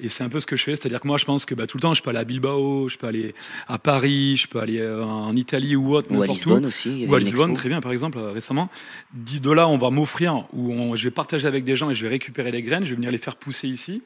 Et 0.00 0.08
c'est 0.08 0.22
un 0.22 0.28
peu 0.28 0.38
ce 0.38 0.46
que 0.46 0.54
je 0.54 0.62
fais, 0.62 0.76
c'est-à-dire 0.76 1.00
que 1.00 1.08
moi 1.08 1.18
je 1.18 1.24
pense 1.24 1.44
que 1.44 1.56
bah, 1.56 1.66
tout 1.66 1.76
le 1.76 1.82
temps 1.82 1.92
je 1.92 2.02
peux 2.02 2.10
aller 2.10 2.20
à 2.20 2.24
Bilbao, 2.24 2.88
je 2.88 2.96
peux 2.96 3.08
aller 3.08 3.34
à 3.66 3.78
Paris, 3.78 4.36
je 4.36 4.46
peux 4.46 4.60
aller 4.60 4.78
euh, 4.78 5.04
en 5.04 5.34
Italie 5.34 5.74
ou 5.74 5.92
autre, 5.96 6.08
Ou 6.12 6.22
à 6.22 6.26
où. 6.26 6.30
Lisbonne 6.30 6.66
aussi. 6.66 7.04
Ou 7.06 7.14
à 7.14 7.18
Lisbonne, 7.18 7.52
très 7.52 7.68
bien, 7.68 7.80
par 7.80 7.90
exemple, 7.90 8.16
euh, 8.16 8.30
récemment. 8.30 8.70
Dit 9.12 9.40
de 9.40 9.50
là, 9.50 9.66
on 9.68 9.76
va 9.76 9.90
m'offrir, 9.90 10.44
ou 10.52 10.94
je 10.94 11.04
vais 11.04 11.10
partager 11.10 11.48
avec 11.48 11.64
des 11.64 11.74
gens 11.74 11.90
et 11.90 11.94
je 11.94 12.02
vais 12.02 12.08
récupérer 12.08 12.52
les 12.52 12.62
graines, 12.62 12.84
je 12.84 12.90
vais 12.90 12.96
venir 12.96 13.10
les 13.10 13.18
faire 13.18 13.36
pousser 13.36 13.66
ici. 13.66 14.02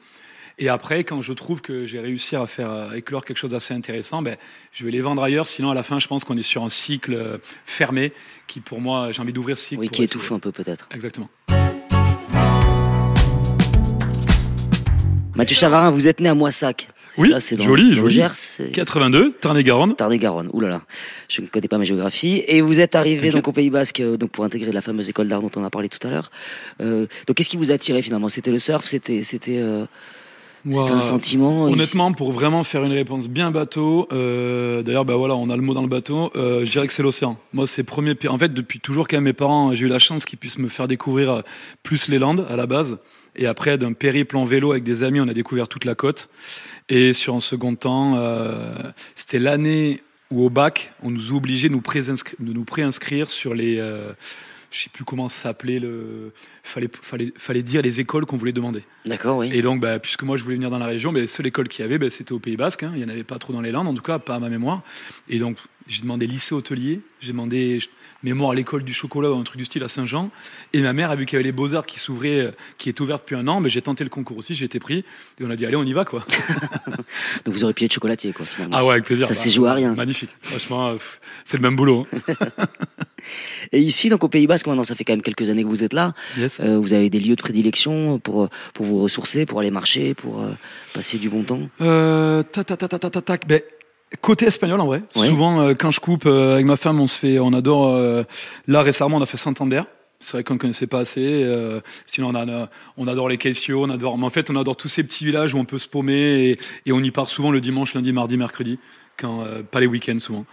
Et 0.59 0.69
après, 0.69 1.03
quand 1.03 1.21
je 1.21 1.33
trouve 1.33 1.61
que 1.61 1.85
j'ai 1.87 1.99
réussi 1.99 2.35
à 2.35 2.45
faire 2.45 2.69
euh, 2.71 2.91
éclore 2.93 3.25
quelque 3.25 3.37
chose 3.37 3.51
d'assez 3.51 3.73
intéressant, 3.73 4.21
ben, 4.21 4.37
je 4.71 4.85
vais 4.85 4.91
les 4.91 5.01
vendre 5.01 5.23
ailleurs. 5.23 5.47
Sinon, 5.47 5.71
à 5.71 5.73
la 5.73 5.81
fin, 5.83 5.99
je 5.99 6.07
pense 6.07 6.23
qu'on 6.23 6.37
est 6.37 6.41
sur 6.43 6.63
un 6.63 6.69
cycle 6.69 7.13
euh, 7.15 7.37
fermé 7.65 8.13
qui, 8.45 8.59
pour 8.59 8.79
moi, 8.79 9.11
j'ai 9.11 9.21
envie 9.21 9.33
d'ouvrir 9.33 9.57
ce 9.57 9.65
cycle. 9.69 9.81
Oui, 9.81 9.89
qui 9.89 10.03
étouffe 10.03 10.31
un 10.31 10.39
peu 10.39 10.51
peut-être. 10.51 10.87
Exactement. 10.93 11.29
Mathieu 15.35 15.55
Chavarin, 15.55 15.89
vous 15.89 16.07
êtes 16.07 16.19
né 16.19 16.29
à 16.29 16.35
Moissac. 16.35 16.89
Oui, 17.17 17.29
ça, 17.29 17.39
c'est 17.39 17.55
dans, 17.55 17.63
joli, 17.63 17.83
dans 17.89 17.89
le 17.95 18.01
joli. 18.01 18.15
Gers, 18.15 18.35
c'est- 18.35 18.71
82, 18.71 19.31
Tarn-et-Garonne. 19.33 19.95
Tarn-et-Garonne, 19.95 20.49
oulala, 20.53 20.81
je 21.29 21.41
ne 21.41 21.47
connais 21.47 21.67
pas 21.67 21.77
ma 21.79 21.83
géographie. 21.83 22.43
Et 22.47 22.61
vous 22.61 22.79
êtes 22.79 22.95
arrivé 22.95 23.17
T'inquiète. 23.17 23.33
donc 23.35 23.47
au 23.47 23.51
Pays 23.51 23.69
Basque 23.71 23.99
euh, 23.99 24.17
donc 24.17 24.31
pour 24.31 24.43
intégrer 24.45 24.71
la 24.71 24.81
fameuse 24.81 25.09
école 25.09 25.27
d'art 25.27 25.41
dont 25.41 25.51
on 25.55 25.63
a 25.63 25.69
parlé 25.71 25.89
tout 25.89 26.05
à 26.07 26.09
l'heure. 26.11 26.31
Euh, 26.81 27.05
donc 27.27 27.37
qu'est-ce 27.37 27.49
qui 27.49 27.57
vous 27.57 27.71
a 27.71 27.75
attiré 27.75 28.01
finalement? 28.03 28.29
C'était 28.29 28.51
le 28.51 28.57
surf, 28.59 28.85
c'était 28.87 29.21
c'était 29.21 29.57
euh, 29.59 29.85
c'était 30.65 30.77
Moi, 30.77 30.91
un 30.91 30.99
sentiment. 31.01 31.63
Honnêtement, 31.65 32.13
pour 32.13 32.31
vraiment 32.31 32.63
faire 32.63 32.85
une 32.85 32.93
réponse 32.93 33.27
bien 33.27 33.51
bateau, 33.51 34.07
euh, 34.13 34.81
d'ailleurs, 34.81 35.03
bah 35.03 35.15
voilà, 35.15 35.35
on 35.35 35.49
a 35.49 35.55
le 35.57 35.61
mot 35.61 35.73
dans 35.73 35.81
le 35.81 35.89
bateau. 35.89 36.31
euh, 36.35 36.63
je 36.63 36.71
dirais 36.71 36.87
que 36.87 36.93
c'est 36.93 37.03
l'océan. 37.03 37.37
Moi, 37.51 37.67
c'est 37.67 37.83
premier. 37.83 38.15
En 38.29 38.37
fait, 38.37 38.53
depuis 38.53 38.79
toujours, 38.79 39.07
quand 39.07 39.17
même, 39.17 39.25
mes 39.25 39.33
parents, 39.33 39.73
j'ai 39.73 39.85
eu 39.85 39.89
la 39.89 39.99
chance 39.99 40.23
qu'ils 40.25 40.39
puissent 40.39 40.59
me 40.59 40.69
faire 40.69 40.87
découvrir 40.87 41.31
euh, 41.31 41.41
plus 41.83 42.07
les 42.07 42.17
Landes 42.17 42.45
à 42.49 42.55
la 42.55 42.65
base. 42.65 42.97
Et 43.35 43.45
après, 43.45 43.77
d'un 43.77 43.93
périple 43.93 44.37
en 44.37 44.45
vélo 44.45 44.71
avec 44.71 44.83
des 44.83 45.03
amis, 45.03 45.19
on 45.19 45.27
a 45.27 45.33
découvert 45.33 45.67
toute 45.67 45.83
la 45.83 45.95
côte. 45.95 46.29
Et 46.87 47.11
sur 47.11 47.35
un 47.35 47.41
second 47.41 47.75
temps, 47.75 48.13
euh, 48.15 48.73
c'était 49.15 49.39
l'année 49.39 50.01
où 50.31 50.45
au 50.45 50.49
bac, 50.49 50.93
on 51.01 51.11
nous 51.11 51.33
obligeait 51.33 51.67
de 51.67 51.73
nous, 51.73 51.81
de 51.81 52.53
nous 52.53 52.63
préinscrire 52.63 53.29
sur 53.29 53.53
les. 53.53 53.81
Je 54.73 54.79
sais 54.79 54.89
plus 54.89 55.05
comment 55.05 55.29
ça 55.29 55.43
s'appelait. 55.43 55.79
Le... 55.79 56.31
Fallait, 56.63 56.89
fallait, 57.01 57.31
fallait 57.37 57.61
dire 57.63 57.81
les 57.81 57.99
écoles 57.99 58.25
qu'on 58.25 58.37
voulait 58.37 58.51
demander. 58.51 58.83
D'accord, 59.05 59.37
oui. 59.37 59.49
Et 59.53 59.61
donc, 59.61 59.79
bah, 59.79 59.99
puisque 59.99 60.23
moi 60.23 60.35
je 60.37 60.43
voulais 60.43 60.55
venir 60.55 60.69
dans 60.69 60.79
la 60.79 60.85
région, 60.87 61.13
bah, 61.13 61.19
la 61.19 61.27
seule 61.27 61.47
école 61.47 61.67
qu'il 61.67 61.83
y 61.83 61.85
avait, 61.85 61.97
bah, 61.97 62.09
c'était 62.09 62.31
au 62.33 62.39
Pays 62.39 62.57
Basque. 62.57 62.83
hein. 62.83 62.91
Il 62.95 62.99
n'y 62.99 63.05
en 63.05 63.09
avait 63.09 63.23
pas 63.23 63.37
trop 63.39 63.53
dans 63.53 63.61
les 63.61 63.71
Landes, 63.71 63.87
en 63.87 63.93
tout 63.93 64.01
cas, 64.01 64.19
pas 64.19 64.35
à 64.35 64.39
ma 64.39 64.49
mémoire. 64.49 64.81
Et 65.29 65.37
donc, 65.39 65.57
j'ai 65.87 66.01
demandé 66.01 66.25
lycée 66.25 66.55
hôtelier, 66.55 67.01
j'ai 67.19 67.33
demandé 67.33 67.79
mémoire 68.23 68.51
à 68.51 68.55
l'école 68.55 68.83
du 68.83 68.93
chocolat 68.93 69.29
ou 69.31 69.37
un 69.37 69.43
truc 69.43 69.57
du 69.57 69.65
style 69.65 69.83
à 69.83 69.89
Saint-Jean. 69.89 70.31
Et 70.71 70.79
ma 70.81 70.93
mère 70.93 71.11
a 71.11 71.15
vu 71.17 71.25
qu'il 71.25 71.33
y 71.33 71.35
avait 71.35 71.43
les 71.43 71.51
Beaux-Arts 71.51 71.85
qui 71.85 71.99
s'ouvraient, 71.99 72.39
euh, 72.39 72.51
qui 72.77 72.87
est 72.87 72.97
ouverte 73.01 73.23
depuis 73.23 73.35
un 73.35 73.47
an. 73.49 73.59
Mais 73.59 73.67
j'ai 73.67 73.81
tenté 73.81 74.05
le 74.05 74.09
concours 74.09 74.37
aussi, 74.37 74.55
j'ai 74.55 74.63
été 74.63 74.79
pris. 74.79 75.03
Et 75.39 75.43
on 75.43 75.49
a 75.49 75.57
dit, 75.57 75.65
allez, 75.65 75.75
on 75.75 75.83
y 75.83 75.91
va, 75.91 76.05
quoi. 76.05 76.25
Donc 77.45 77.53
vous 77.53 77.63
auriez 77.65 77.73
pu 77.73 77.83
être 77.83 77.93
chocolatier 77.93 78.31
quoi 78.31 78.45
finalement. 78.45 78.77
Ah 78.77 78.85
ouais, 78.85 78.93
avec 78.93 79.03
plaisir. 79.03 79.27
Ça 79.27 79.33
s'est 79.33 79.49
joué 79.49 79.67
à 79.69 79.73
rien. 79.73 79.93
Magnifique. 79.93 80.29
Franchement, 80.41 80.87
euh, 80.91 80.97
c'est 81.43 81.57
le 81.57 81.63
même 81.63 81.75
boulot. 81.75 82.07
hein. 82.29 82.45
Et 83.71 83.79
ici 83.79 84.09
donc 84.09 84.23
au 84.23 84.29
Pays 84.29 84.47
Basque 84.47 84.67
maintenant 84.67 84.83
ça 84.83 84.95
fait 84.95 85.03
quand 85.03 85.13
même 85.13 85.21
quelques 85.21 85.49
années 85.49 85.63
que 85.63 85.67
vous 85.67 85.83
êtes 85.83 85.93
là. 85.93 86.13
Yes. 86.37 86.59
Euh, 86.59 86.77
vous 86.77 86.93
avez 86.93 87.09
des 87.09 87.19
lieux 87.19 87.35
de 87.35 87.41
prédilection 87.41 88.19
pour 88.19 88.49
pour 88.73 88.85
vous 88.85 89.01
ressourcer, 89.01 89.45
pour 89.45 89.59
aller 89.59 89.71
marcher, 89.71 90.13
pour 90.13 90.41
euh, 90.41 90.51
passer 90.93 91.17
du 91.17 91.29
bon 91.29 91.43
temps? 91.43 91.61
Euh, 91.81 92.43
ta, 92.43 92.63
ta, 92.63 92.77
ta, 92.77 92.87
ta, 92.87 92.99
ta, 92.99 93.09
ta, 93.09 93.21
tac. 93.21 93.47
Ben, 93.47 93.61
côté 94.21 94.45
espagnol, 94.45 94.79
en 94.79 94.85
vrai. 94.85 95.03
Ouais. 95.15 95.27
Souvent, 95.27 95.61
euh, 95.61 95.73
quand 95.73 95.91
je 95.91 95.99
coupe 95.99 96.25
euh, 96.25 96.53
avec 96.53 96.65
ma 96.65 96.75
femme, 96.77 96.99
on 96.99 97.07
se 97.07 97.17
fait, 97.17 97.39
on 97.39 97.53
adore. 97.53 97.89
euh, 97.89 98.23
là, 98.67 98.81
récemment, 98.81 99.17
on 99.17 99.21
a 99.21 99.25
fait 99.25 99.37
Santander. 99.37 99.81
C'est 100.19 100.33
vrai 100.37 100.43
qu'on 100.45 100.53
ne 100.53 100.59
connaissait 100.59 100.87
pas 100.87 100.99
assez. 100.99 101.19
euh, 101.43 101.81
sinon, 102.05 102.29
on, 102.29 102.35
a, 102.35 102.69
on 102.95 103.07
adore 103.07 103.27
les 103.27 103.37
Caissio, 103.37 103.83
on 103.83 103.89
adore. 103.89 104.17
Mais 104.17 104.25
en 104.25 104.29
fait, 104.29 104.49
on 104.49 104.55
adore 104.55 104.77
tous 104.77 104.87
ces 104.87 105.03
petits 105.03 105.25
villages 105.25 105.53
où 105.53 105.57
on 105.57 105.65
peut 105.65 105.77
se 105.79 105.87
paumer 105.87 106.51
et, 106.51 106.59
et 106.85 106.91
on 106.93 107.01
y 107.01 107.11
part 107.11 107.29
souvent 107.29 107.51
le 107.51 107.59
dimanche, 107.59 107.93
lundi, 107.93 108.13
mardi, 108.13 108.37
mercredi. 108.37 108.79
Quand, 109.17 109.43
euh, 109.45 109.61
pas 109.63 109.79
les 109.79 109.85
week-ends 109.87 110.17
souvent. 110.19 110.45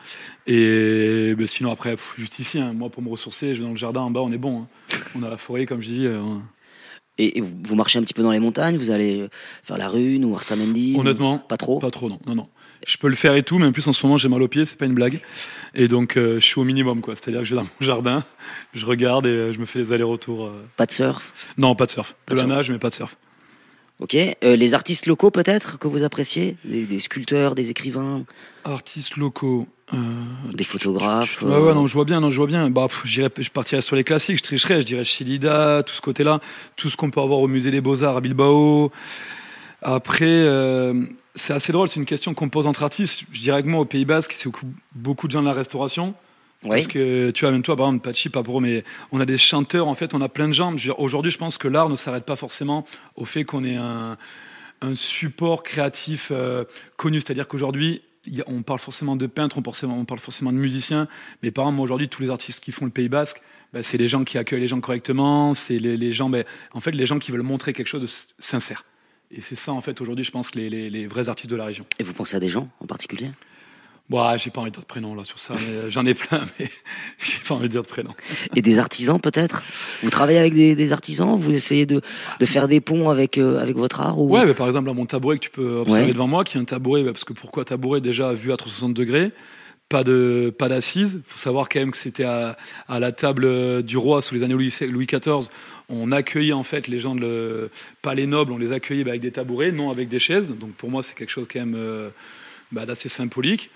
Et 0.47 1.35
ben, 1.37 1.47
sinon, 1.47 1.71
après, 1.73 1.93
pff, 1.93 2.15
juste 2.19 2.39
ici, 2.39 2.59
hein, 2.61 2.73
moi, 2.75 2.91
pour 2.91 3.03
me 3.03 3.09
ressourcer, 3.09 3.55
je 3.55 3.61
vais 3.61 3.65
dans 3.65 3.71
le 3.71 3.77
jardin 3.77 4.01
en 4.03 4.11
bas, 4.11 4.21
on 4.21 4.31
est 4.33 4.39
bon. 4.39 4.63
hein. 4.63 4.99
On 5.15 5.23
a 5.23 5.29
la 5.31 5.37
forêt, 5.39 5.67
comme 5.67 5.83
je 5.83 5.89
dis. 5.89 6.07
euh, 6.07 6.23
Et, 7.19 7.39
et 7.39 7.41
vous, 7.41 7.55
vous 7.65 7.75
marchez 7.75 7.99
un 7.99 8.03
petit 8.03 8.15
peu 8.15 8.23
dans 8.23 8.31
les 8.33 8.39
montagnes, 8.41 8.77
vous 8.77 8.91
allez 8.91 9.29
faire 9.63 9.79
la 9.79 9.89
Rune 9.89 10.25
ou 10.25 10.35
Arzamendi 10.35 10.95
ou- 10.97 11.01
Honnêtement, 11.01 11.39
Pas 11.39 11.57
trop? 11.57 11.79
Pas 11.79 11.91
trop, 11.91 12.09
non. 12.09 12.19
non, 12.27 12.35
non. 12.35 12.49
Je 12.87 12.97
peux 12.97 13.09
le 13.09 13.15
faire 13.15 13.35
et 13.35 13.43
tout, 13.43 13.59
mais 13.59 13.67
en 13.67 13.73
plus 13.73 13.87
en 13.89 13.93
ce 13.93 14.07
moment 14.07 14.17
j'ai 14.17 14.31
mal 14.31 14.41
aux 14.43 14.49
pieds, 14.49 14.65
c'est 14.65 14.79
pas 14.79 14.87
une 14.87 14.95
blague. 14.95 15.21
Et 15.75 15.87
donc 15.87 16.17
euh, 16.17 16.41
je 16.41 16.47
suis 16.47 16.59
au 16.59 16.65
minimum, 16.65 17.03
quoi. 17.03 17.15
C'est-à-dire 17.15 17.41
que 17.43 17.45
je 17.47 17.55
vais 17.55 17.61
dans 17.61 17.67
mon 17.79 17.87
jardin, 17.87 18.25
je 18.73 18.87
regarde 18.87 19.27
et 19.27 19.29
euh, 19.29 19.53
je 19.53 19.59
me 19.59 19.67
fais 19.67 19.81
les 19.81 19.93
allers-retours. 19.93 20.47
euh. 20.47 20.65
Pas 20.79 20.87
de 20.87 20.93
surf? 20.93 21.33
Non, 21.59 21.75
pas 21.75 21.85
de 21.85 21.91
surf. 21.91 22.15
Pas 22.25 22.35
De 22.35 22.41
de 22.41 22.43
la 22.43 22.47
surf. 22.49 22.57
nage, 22.57 22.71
mais 22.71 22.79
pas 22.79 22.89
de 22.89 22.95
surf. 22.95 23.19
Ok. 24.01 24.15
Euh, 24.17 24.57
les 24.57 24.73
artistes 24.75 25.07
locaux 25.07 25.31
peut-être 25.31 25.79
que 25.79 25.87
vous 25.87 26.03
appréciez 26.03 26.57
des, 26.65 26.85
des 26.85 26.99
sculpteurs, 27.01 27.55
des 27.55 27.71
écrivains, 27.71 28.25
Artistes 28.65 29.17
locaux. 29.17 29.67
euh, 29.93 29.97
des 30.55 30.65
photographes. 30.65 31.43
Ouais, 31.43 31.53
euh, 31.53 31.67
ouais, 31.67 31.75
non, 31.75 31.87
je 31.87 31.95
vois 31.95 32.05
bien, 32.05 32.21
non, 32.21 32.31
je 32.31 32.37
vois 32.39 32.47
bien. 32.47 32.71
Bah, 32.71 32.87
pff, 32.89 33.03
je 33.05 33.51
partirais 33.51 33.83
sur 33.83 33.97
les 33.97 34.05
classiques, 34.05 34.39
je 34.39 34.43
tricherais, 34.43 34.81
je 34.81 34.87
dirais 34.87 35.05
Chilida, 35.05 35.83
tout 35.83 35.95
ce 35.95 36.01
côté-là, 36.01 36.41
tout 36.77 36.89
ce 36.91 36.97
qu'on 36.97 37.11
peut 37.11 37.21
avoir 37.21 37.41
au 37.41 37.49
musée 37.49 37.71
des 37.71 37.81
Beaux-Arts 37.81 38.17
à 38.17 38.21
Bilbao. 38.21 38.91
Après, 39.83 40.25
euh, 40.29 41.05
c'est 41.35 41.53
assez 41.55 41.73
drôle, 41.73 41.89
c'est 41.89 42.01
une 42.01 42.07
question 42.07 42.35
qu'on 42.35 42.49
pose 42.49 42.67
entre 42.67 42.83
artistes. 42.83 43.23
Je 43.33 43.41
dirais 43.41 43.63
que 43.63 43.69
moi, 43.69 43.81
au 43.81 43.85
Pays 43.87 44.05
Basque, 44.05 44.33
c'est 44.33 44.47
beaucoup- 44.49 44.73
beaucoup 44.95 45.27
de 45.27 45.33
gens 45.33 45.41
de 45.43 45.47
la 45.47 45.53
restauration. 45.55 46.15
Parce 46.69 46.87
que 46.87 47.31
tu 47.31 47.45
vois, 47.45 47.53
même 47.53 47.63
toi, 47.63 47.75
par 47.75 47.87
exemple, 47.87 48.05
Pachi, 48.05 48.29
pas 48.29 48.43
pour, 48.43 48.61
mais 48.61 48.85
on 49.13 49.21
a 49.21 49.25
des 49.25 49.39
chanteurs, 49.39 49.89
en 49.89 49.95
fait, 49.95 50.13
on 50.13 50.21
a 50.21 50.29
plein 50.29 50.49
de 50.49 50.77
dire, 50.77 51.01
Aujourd'hui, 51.01 51.31
je 51.31 51.39
pense 51.39 51.57
que 51.57 51.69
l'art 51.69 51.89
ne 51.89 51.97
s'arrête 51.97 52.25
pas 52.25 52.37
forcément 52.37 52.85
au 53.17 53.25
fait 53.25 53.45
qu'on 53.45 53.65
ait 53.65 53.77
un, 53.77 54.19
un 54.83 54.95
support 54.95 55.63
créatif 55.63 56.29
euh, 56.31 56.65
connu. 56.97 57.21
C'est-à-dire 57.21 57.49
qu'aujourd'hui, 57.49 58.03
on 58.47 58.63
parle 58.63 58.79
forcément 58.79 59.17
de 59.17 59.27
peintres, 59.27 59.59
on, 59.59 59.63
parle 59.63 60.21
forcément 60.21 60.53
de 60.53 60.59
musiciens. 60.59 61.09
Mais 61.43 61.51
par 61.51 61.65
exemple, 61.65 61.81
aujourd'hui, 61.81 62.09
tous 62.09 62.23
les 62.23 62.31
artistes 62.31 62.63
qui 62.63 62.73
font 62.73 62.85
le 62.85 62.91
Pays 62.91 63.09
Basque, 63.09 63.41
ben, 63.73 63.83
c'est 63.83 63.99
les 63.99 64.09
gens 64.09 64.25
qui 64.25 64.37
accueillent 64.37 64.61
les 64.61 64.69
gens 64.69 64.81
correctement, 64.81 65.55
c'est 65.55 65.79
les, 65.79 65.97
les 65.97 66.13
gens, 66.13 66.29
ben, 66.29 66.45
en 66.73 66.81
fait, 66.81 66.93
les 66.93 67.07
gens 67.07 67.19
qui 67.19 67.31
veulent 67.33 67.43
montrer 67.43 67.73
quelque 67.73 67.87
chose 67.87 68.03
de 68.03 68.43
sincère. 68.43 68.85
Et 69.31 69.41
c'est 69.41 69.57
ça, 69.57 69.73
en 69.73 69.81
fait, 69.81 70.01
aujourd'hui, 70.01 70.25
je 70.25 70.33
pense, 70.33 70.55
les, 70.55 70.69
les, 70.69 70.91
les 70.91 71.07
vrais 71.07 71.29
artistes 71.29 71.51
de 71.51 71.57
la 71.57 71.65
région. 71.65 71.87
Et 71.99 72.03
vous 72.03 72.13
pensez 72.13 72.37
à 72.37 72.41
des 72.41 72.49
gens 72.49 72.69
en 72.81 72.87
particulier? 72.87 73.31
Bon, 74.11 74.19
ah, 74.19 74.37
j'ai 74.37 74.51
pas 74.51 74.61
envie 74.61 74.71
de 74.71 74.75
dire 74.75 74.83
de 74.83 74.87
prénom 74.89 75.15
là 75.15 75.23
sur 75.23 75.39
ça, 75.39 75.55
euh, 75.55 75.89
j'en 75.89 76.05
ai 76.05 76.15
plein, 76.15 76.43
mais 76.59 76.67
j'ai 77.19 77.39
pas 77.47 77.55
envie 77.55 77.69
de 77.69 77.73
dire 77.73 77.83
de 77.83 77.87
prénom. 77.87 78.11
Et 78.57 78.61
des 78.61 78.79
artisans 78.81 79.21
peut-être? 79.21 79.63
Vous 80.03 80.11
travaillez 80.11 80.41
avec 80.41 80.53
des, 80.53 80.75
des 80.75 80.93
artisans? 80.93 81.37
Vous 81.39 81.53
essayez 81.53 81.87
de, 81.87 82.01
de 82.41 82.45
faire 82.47 82.67
des 82.67 82.81
ponts 82.81 83.09
avec, 83.09 83.39
euh, 83.39 83.63
avec 83.63 83.77
votre 83.77 84.01
art 84.01 84.21
ou... 84.21 84.29
Ouais, 84.29 84.45
bah, 84.45 84.55
par 84.55 84.67
exemple, 84.67 84.91
mon 84.93 85.07
tabouret 85.07 85.39
que 85.39 85.45
tu 85.45 85.51
peux 85.51 85.77
observer 85.77 86.07
Ouais. 86.07 86.13
devant 86.13 86.27
moi, 86.27 86.43
qui 86.43 86.59
est 86.59 86.61
un 86.61 86.65
tabouret, 86.65 87.05
bah, 87.05 87.13
parce 87.13 87.25
que 87.25 87.33
pourquoi 87.33 87.65
tabouret? 87.65 88.01
Déjà 88.01 88.33
vu 88.33 88.53
à 88.53 88.57
360 88.57 88.95
degrés 88.95 89.31
pas 89.89 90.05
de 90.05 90.55
pas 90.57 90.69
d'assises. 90.69 91.21
faut 91.25 91.37
savoir 91.39 91.69
quand 91.69 91.81
même 91.81 91.91
que 91.91 91.97
c'était 91.97 92.23
à, 92.23 92.57
à 92.89 93.01
la 93.01 93.11
table 93.11 93.45
euh, 93.45 93.83
du 93.83 93.97
roi 93.97 94.23
sous 94.23 94.35
les 94.37 94.45
années 94.45 94.55
Louis, 94.55 94.73
Louis 94.89 95.07
XIV. 95.07 95.49
On 95.89 96.13
accueillait 96.13 96.53
en 96.53 96.63
fait 96.63 96.87
les 96.87 97.01
gens, 97.01 97.17
de 97.17 97.21
le, 97.21 97.71
pas 98.01 98.15
les 98.15 98.27
nobles, 98.29 98.53
on 98.53 98.59
les 98.59 98.73
accueillait 98.73 99.03
bah, 99.03 99.11
avec 99.11 99.21
des 99.21 99.33
tabourets, 99.33 99.73
non 99.73 99.91
avec 99.91 100.09
des 100.09 100.21
chaises. 100.21 100.55
Donc 100.57 100.71
pour 100.75 100.91
moi, 100.91 101.03
c'est 101.03 101.17
quelque 101.17 101.31
chose 101.31 101.49
quand 101.53 101.59
même 101.59 101.75
euh, 101.77 102.09
bah, 102.71 102.87
d'assez 102.87 103.09
symbolique. 103.09 103.71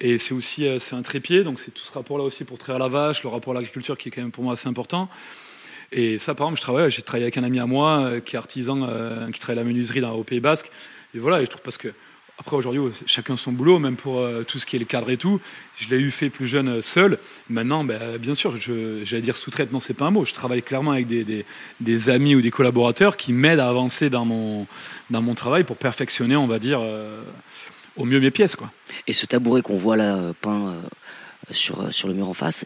Et 0.00 0.18
c'est 0.18 0.34
aussi 0.34 0.66
euh, 0.66 0.78
c'est 0.78 0.96
un 0.96 1.02
trépied, 1.02 1.44
donc 1.44 1.60
c'est 1.60 1.70
tout 1.70 1.84
ce 1.84 1.92
rapport-là 1.92 2.24
aussi 2.24 2.44
pour 2.44 2.58
traire 2.58 2.78
la 2.78 2.88
vache, 2.88 3.22
le 3.22 3.28
rapport 3.28 3.52
à 3.52 3.56
l'agriculture 3.56 3.96
qui 3.96 4.08
est 4.08 4.12
quand 4.12 4.22
même 4.22 4.32
pour 4.32 4.44
moi 4.44 4.54
assez 4.54 4.68
important. 4.68 5.08
Et 5.92 6.18
ça, 6.18 6.34
par 6.34 6.48
exemple, 6.48 6.90
j'ai 6.90 7.02
travaillé 7.02 7.24
avec 7.24 7.36
un 7.36 7.44
ami 7.44 7.60
à 7.60 7.66
moi 7.66 8.00
euh, 8.00 8.20
qui 8.20 8.34
est 8.34 8.38
artisan, 8.38 8.82
euh, 8.82 9.30
qui 9.30 9.38
travaille 9.38 9.62
la 9.62 9.64
menuiserie 9.64 10.00
dans, 10.00 10.12
au 10.12 10.24
Pays 10.24 10.40
Basque. 10.40 10.70
Et 11.14 11.18
voilà, 11.18 11.40
et 11.40 11.44
je 11.44 11.50
trouve 11.50 11.62
parce 11.62 11.78
que 11.78 11.88
après 12.36 12.56
aujourd'hui, 12.56 12.80
chacun 13.06 13.36
son 13.36 13.52
boulot, 13.52 13.78
même 13.78 13.94
pour 13.94 14.28
tout 14.48 14.58
ce 14.58 14.66
qui 14.66 14.74
est 14.74 14.80
le 14.80 14.84
cadre 14.86 15.08
et 15.08 15.16
tout. 15.16 15.40
Je 15.76 15.88
l'ai 15.88 15.98
eu 15.98 16.10
fait 16.10 16.30
plus 16.30 16.48
jeune 16.48 16.82
seul. 16.82 17.18
Maintenant, 17.48 17.84
ben, 17.84 18.18
bien 18.18 18.34
sûr, 18.34 18.56
j'allais 18.58 19.22
dire 19.22 19.36
sous-traite, 19.36 19.70
non, 19.70 19.78
c'est 19.78 19.94
pas 19.94 20.06
un 20.06 20.10
mot. 20.10 20.24
Je 20.24 20.34
travaille 20.34 20.60
clairement 20.60 20.90
avec 20.90 21.06
des, 21.06 22.08
amis 22.10 22.34
ou 22.34 22.40
des 22.40 22.50
collaborateurs 22.50 23.16
qui 23.16 23.32
m'aident 23.32 23.60
à 23.60 23.68
avancer 23.68 24.10
dans 24.10 24.24
mon, 24.24 24.66
dans 25.10 25.22
mon 25.22 25.36
travail 25.36 25.62
pour 25.62 25.76
perfectionner, 25.76 26.34
on 26.34 26.48
va 26.48 26.58
dire, 26.58 26.80
au 27.96 28.04
mieux 28.04 28.20
mes 28.20 28.30
pièces. 28.30 28.56
Quoi. 28.56 28.70
Et 29.06 29.12
ce 29.12 29.26
tabouret 29.26 29.62
qu'on 29.62 29.76
voit 29.76 29.96
là 29.96 30.32
peint 30.40 30.74
sur, 31.50 31.92
sur 31.92 32.08
le 32.08 32.14
mur 32.14 32.28
en 32.28 32.34
face, 32.34 32.64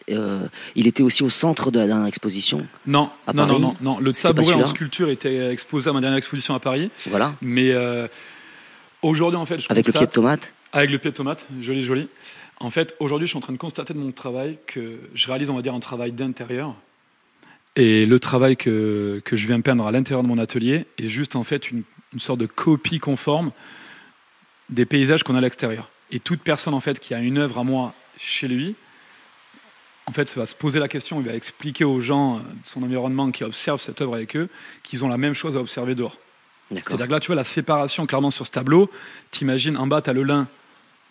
il 0.75 0.87
était 0.87 1.03
aussi 1.03 1.23
au 1.23 1.29
centre 1.29 1.71
de 1.71 1.79
la 1.79 1.87
dernière 1.87 2.07
exposition? 2.07 2.65
Non, 2.85 3.09
non, 3.33 3.45
non, 3.45 3.59
non, 3.59 3.75
non, 3.81 3.99
Le 3.99 4.13
tabouret 4.13 4.53
en 4.53 4.65
sculpture 4.65 5.09
était 5.09 5.51
exposé 5.51 5.89
à 5.89 5.93
ma 5.93 6.01
dernière 6.01 6.17
exposition 6.17 6.53
à 6.53 6.59
Paris. 6.59 6.89
Voilà. 7.09 7.35
Mais 7.41 7.73
Aujourd'hui, 9.01 9.37
en 9.37 9.45
fait, 9.45 9.59
je 9.59 9.67
avec 9.69 9.87
le 9.87 9.93
pied 9.93 10.05
de 10.05 10.11
tomate? 10.11 10.53
Avec 10.73 10.91
le 10.91 10.97
pied 10.97 11.11
de 11.11 11.15
tomate, 11.15 11.47
joli, 11.61 11.83
joli. 11.83 12.09
En 12.59 12.69
fait, 12.69 12.95
aujourd'hui, 12.99 13.27
je 13.27 13.31
suis 13.31 13.37
en 13.37 13.41
train 13.41 13.53
de 13.53 13.57
constater 13.57 13.93
de 13.93 13.99
mon 13.99 14.11
travail 14.11 14.57
que 14.67 14.99
je 15.13 15.27
réalise, 15.27 15.49
on 15.49 15.55
va 15.55 15.61
dire, 15.61 15.73
un 15.73 15.79
travail 15.79 16.11
d'intérieur. 16.11 16.75
Et 17.75 18.05
le 18.05 18.19
travail 18.19 18.57
que, 18.57 19.21
que 19.23 19.37
je 19.37 19.47
viens 19.47 19.61
peindre 19.61 19.87
à 19.87 19.91
l'intérieur 19.91 20.23
de 20.23 20.27
mon 20.27 20.37
atelier 20.37 20.85
est 20.97 21.07
juste 21.07 21.37
en 21.37 21.43
fait 21.43 21.71
une, 21.71 21.83
une 22.13 22.19
sorte 22.19 22.39
de 22.39 22.45
copie 22.45 22.99
conforme 22.99 23.51
des 24.69 24.85
paysages 24.85 25.23
qu'on 25.23 25.35
a 25.35 25.39
à 25.39 25.41
l'extérieur. 25.41 25.89
Et 26.11 26.19
toute 26.19 26.41
personne 26.41 26.73
en 26.73 26.79
fait 26.79 26.99
qui 26.99 27.13
a 27.13 27.19
une 27.19 27.37
œuvre 27.37 27.59
à 27.59 27.63
moi 27.63 27.93
chez 28.17 28.47
lui, 28.47 28.75
en 30.09 30.11
fait, 30.11 30.35
va 30.35 30.47
se 30.47 30.55
poser 30.55 30.79
la 30.79 30.87
question, 30.87 31.21
il 31.21 31.27
va 31.27 31.35
expliquer 31.35 31.85
aux 31.85 31.99
gens 31.99 32.37
de 32.37 32.43
son 32.63 32.81
environnement 32.81 33.29
qui 33.29 33.43
observent 33.43 33.79
cette 33.79 34.01
œuvre 34.01 34.15
avec 34.15 34.35
eux 34.35 34.49
qu'ils 34.81 35.05
ont 35.05 35.07
la 35.07 35.17
même 35.17 35.35
chose 35.35 35.55
à 35.55 35.59
observer 35.59 35.93
dehors. 35.93 36.17
C'est-à-dire 36.71 37.05
que 37.05 37.11
là, 37.11 37.19
tu 37.19 37.27
vois 37.27 37.35
la 37.35 37.43
séparation 37.43 38.05
clairement 38.05 38.31
sur 38.31 38.47
ce 38.47 38.51
tableau. 38.51 38.89
T'imagines, 39.29 39.77
en 39.77 39.85
bas, 39.85 40.01
tu 40.01 40.09
as 40.09 40.13
le 40.13 40.23
lin. 40.23 40.47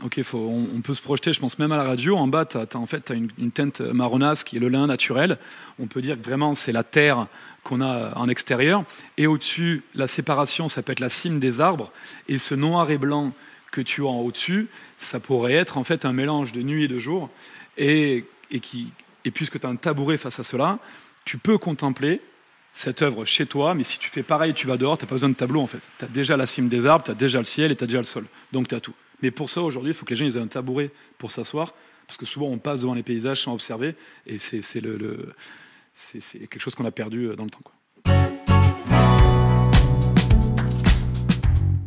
Ok, 0.04 0.20
faut, 0.22 0.38
on, 0.38 0.80
peut 0.80 0.94
se 0.94 1.02
projeter, 1.02 1.32
je 1.32 1.38
pense 1.38 1.60
même 1.60 1.70
à 1.70 1.76
la 1.76 1.84
radio. 1.84 2.16
En 2.16 2.26
bas, 2.26 2.44
tu 2.44 2.56
as, 2.56 2.66
en 2.74 2.86
fait 2.86 3.10
as 3.12 3.14
une, 3.14 3.50
teinte 3.52 3.80
marronasse 3.80 4.42
qui 4.42 4.56
est 4.56 4.60
le 4.60 4.68
lin 4.68 4.88
naturel. 4.88 5.38
On 5.78 5.86
peut 5.86 6.00
dire 6.00 6.16
que 6.16 6.24
vraiment, 6.24 6.56
c'est 6.56 6.72
la 6.72 6.82
terre 6.82 7.28
qu'on 7.62 7.80
a 7.80 8.16
en 8.16 8.28
extérieur. 8.28 8.82
Et 9.16 9.28
au-dessus, 9.28 9.84
la 9.94 10.08
séparation, 10.08 10.68
ça 10.68 10.82
peut 10.82 10.90
être 10.90 11.00
la 11.00 11.08
cime 11.08 11.38
des 11.38 11.60
arbres. 11.60 11.92
Et 12.28 12.38
ce 12.38 12.56
noir 12.56 12.90
et 12.90 12.98
blanc 12.98 13.32
que 13.70 13.80
tu 13.80 14.02
as 14.02 14.06
en 14.06 14.20
au-dessus, 14.20 14.68
ça 14.96 15.20
pourrait 15.20 15.54
être 15.54 15.76
en 15.78 15.84
fait 15.84 16.04
un 16.04 16.12
mélange 16.12 16.52
de 16.52 16.62
nuit 16.62 16.84
et 16.84 16.88
de 16.88 16.98
jour. 16.98 17.30
Et, 17.76 18.24
et, 18.50 18.60
qui, 18.60 18.88
et 19.24 19.30
puisque 19.30 19.60
tu 19.60 19.66
as 19.66 19.68
un 19.68 19.76
tabouret 19.76 20.16
face 20.16 20.40
à 20.40 20.44
cela, 20.44 20.78
tu 21.24 21.38
peux 21.38 21.58
contempler 21.58 22.20
cette 22.72 23.02
œuvre 23.02 23.24
chez 23.24 23.46
toi, 23.46 23.74
mais 23.74 23.84
si 23.84 23.98
tu 23.98 24.08
fais 24.08 24.22
pareil, 24.22 24.54
tu 24.54 24.66
vas 24.66 24.76
dehors, 24.76 24.96
tu 24.96 25.04
n'as 25.04 25.08
pas 25.08 25.14
besoin 25.16 25.28
de 25.28 25.34
tableau 25.34 25.60
en 25.60 25.66
fait. 25.66 25.80
Tu 25.98 26.04
as 26.04 26.08
déjà 26.08 26.36
la 26.36 26.46
cime 26.46 26.68
des 26.68 26.86
arbres, 26.86 27.04
tu 27.04 27.10
as 27.10 27.14
déjà 27.14 27.38
le 27.38 27.44
ciel 27.44 27.72
et 27.72 27.76
tu 27.76 27.84
as 27.84 27.86
déjà 27.86 27.98
le 27.98 28.04
sol. 28.04 28.24
Donc 28.52 28.68
tu 28.68 28.74
as 28.74 28.80
tout. 28.80 28.94
Mais 29.20 29.30
pour 29.30 29.50
ça, 29.50 29.62
aujourd'hui, 29.62 29.90
il 29.90 29.94
faut 29.94 30.06
que 30.06 30.14
les 30.14 30.16
gens 30.16 30.38
aient 30.38 30.42
un 30.42 30.46
tabouret 30.46 30.90
pour 31.18 31.32
s'asseoir, 31.32 31.74
parce 32.06 32.16
que 32.16 32.24
souvent 32.24 32.46
on 32.46 32.58
passe 32.58 32.80
devant 32.80 32.94
les 32.94 33.02
paysages 33.02 33.42
sans 33.42 33.52
observer, 33.52 33.96
et 34.26 34.38
c'est 34.38 34.60
quelque 36.48 36.60
chose 36.60 36.74
qu'on 36.74 36.84
a 36.84 36.92
perdu 36.92 37.26
euh, 37.26 37.36
dans 37.36 37.44
le 37.44 37.50
temps. 37.50 37.60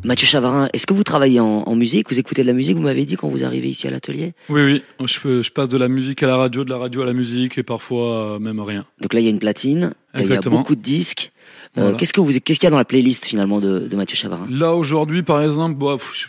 Mathieu 0.03 0.25
Chavarin, 0.25 0.67
est-ce 0.73 0.87
que 0.87 0.93
vous 0.93 1.03
travaillez 1.03 1.39
en, 1.39 1.75
musique? 1.75 2.09
Vous 2.09 2.17
écoutez 2.17 2.41
de 2.41 2.47
la 2.47 2.53
musique? 2.53 2.75
Vous 2.75 2.81
m'avez 2.81 3.05
dit 3.05 3.15
quand 3.15 3.27
vous 3.27 3.43
arrivez 3.43 3.69
ici 3.69 3.87
à 3.87 3.91
l'atelier? 3.91 4.33
Oui, 4.49 4.61
oui. 4.63 4.83
Je, 5.05 5.41
je, 5.41 5.51
passe 5.51 5.69
de 5.69 5.77
la 5.77 5.87
musique 5.87 6.23
à 6.23 6.27
la 6.27 6.37
radio, 6.37 6.63
de 6.63 6.69
la 6.69 6.77
radio 6.77 7.03
à 7.03 7.05
la 7.05 7.13
musique 7.13 7.57
et 7.57 7.63
parfois 7.63 8.35
euh, 8.35 8.39
même 8.39 8.59
rien. 8.59 8.85
Donc 8.99 9.13
là, 9.13 9.19
il 9.19 9.23
y 9.23 9.27
a 9.27 9.29
une 9.29 9.39
platine, 9.39 9.93
il 10.17 10.25
y 10.25 10.33
a 10.33 10.41
beaucoup 10.41 10.75
de 10.75 10.81
disques. 10.81 11.31
Euh, 11.77 11.93
qu'est-ce 11.93 12.13
que 12.13 12.21
qu'est-ce 12.39 12.59
qu'il 12.59 12.65
y 12.65 12.67
a 12.67 12.71
dans 12.71 12.77
la 12.77 12.85
playlist 12.85 13.25
finalement 13.25 13.59
de, 13.59 13.87
Mathieu 13.95 14.17
Chavarin? 14.17 14.47
Là 14.49 14.73
aujourd'hui, 14.73 15.23
par 15.23 15.41
exemple, 15.41 15.77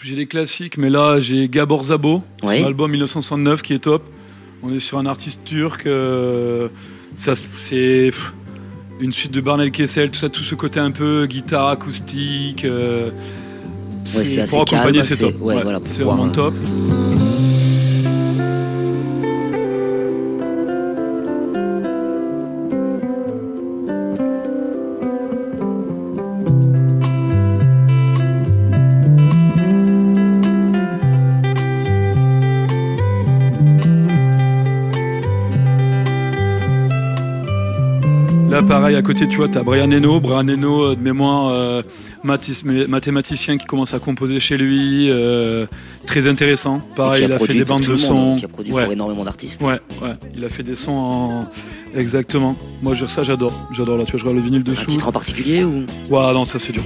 j'ai 0.02 0.16
des 0.16 0.26
classiques, 0.26 0.76
mais 0.76 0.90
là 0.90 1.18
j'ai 1.18 1.48
Gabor 1.48 1.84
Zabo, 1.84 2.22
oui. 2.42 2.60
son 2.60 2.66
album 2.66 2.90
1969 2.90 3.62
qui 3.62 3.74
est 3.74 3.78
top. 3.78 4.02
On 4.62 4.72
est 4.72 4.80
sur 4.80 4.98
un 4.98 5.06
artiste 5.06 5.44
turc. 5.44 5.86
Euh, 5.86 6.68
ça, 7.16 7.34
c'est 7.34 8.12
une 9.00 9.12
suite 9.12 9.32
de 9.32 9.40
Barnel 9.40 9.72
Kessel, 9.72 10.10
tout 10.10 10.18
ça, 10.18 10.28
tout 10.28 10.44
ce 10.44 10.54
côté 10.54 10.78
un 10.78 10.92
peu 10.92 11.26
guitare 11.26 11.68
acoustique. 11.68 12.64
Ouais, 14.16 14.24
c'est 14.24 14.40
assez 14.40 14.50
pour 14.50 14.62
accompagner, 14.62 15.02
c'est 15.02 15.16
top. 15.16 15.34
Ouais, 15.40 15.62
voilà, 15.62 15.80
c'est 15.86 16.02
vraiment 16.02 16.28
top. 16.28 16.54
Là, 38.52 38.62
pareil, 38.62 38.96
à 38.96 39.00
côté, 39.00 39.26
tu 39.26 39.38
vois, 39.38 39.48
tu 39.48 39.56
as 39.56 39.62
Brian 39.62 39.90
Eno. 39.90 40.20
Brian 40.20 40.46
Eno, 40.46 40.82
euh, 40.84 40.94
de 40.94 41.00
mémoire, 41.00 41.48
euh, 41.48 41.80
mathématicien 42.24 43.58
qui 43.58 43.66
commence 43.66 43.94
à 43.94 43.98
composer 43.98 44.40
chez 44.40 44.56
lui, 44.56 45.08
euh, 45.10 45.66
très 46.06 46.26
intéressant. 46.26 46.80
Pareil, 46.96 47.24
il 47.24 47.32
a 47.32 47.38
fait 47.38 47.52
des 47.52 47.64
bandes 47.64 47.86
de 47.86 47.96
sons. 47.96 48.36
Qui 48.36 48.44
a 48.44 48.48
produit 48.48 48.72
pour 48.72 48.80
énormément 48.80 49.24
d'artistes. 49.24 49.60
Ouais, 49.60 49.80
ouais, 50.02 50.14
il 50.36 50.44
a 50.44 50.48
fait 50.48 50.62
des 50.62 50.76
sons 50.76 50.92
en. 50.92 51.46
Exactement. 51.94 52.56
Moi, 52.82 52.94
ça, 53.08 53.22
j'adore. 53.22 53.68
J'adore. 53.72 53.98
Là, 53.98 54.04
tu 54.04 54.12
vois, 54.12 54.20
je 54.20 54.24
regarde 54.24 54.38
le 54.38 54.50
vinyle 54.50 54.64
dessous. 54.64 54.80
Un 54.82 54.86
titre 54.86 55.08
en 55.08 55.12
particulier 55.12 55.64
ou? 55.64 55.84
Ouais, 56.10 56.32
non, 56.32 56.44
ça, 56.44 56.58
c'est 56.58 56.72
dur. 56.72 56.82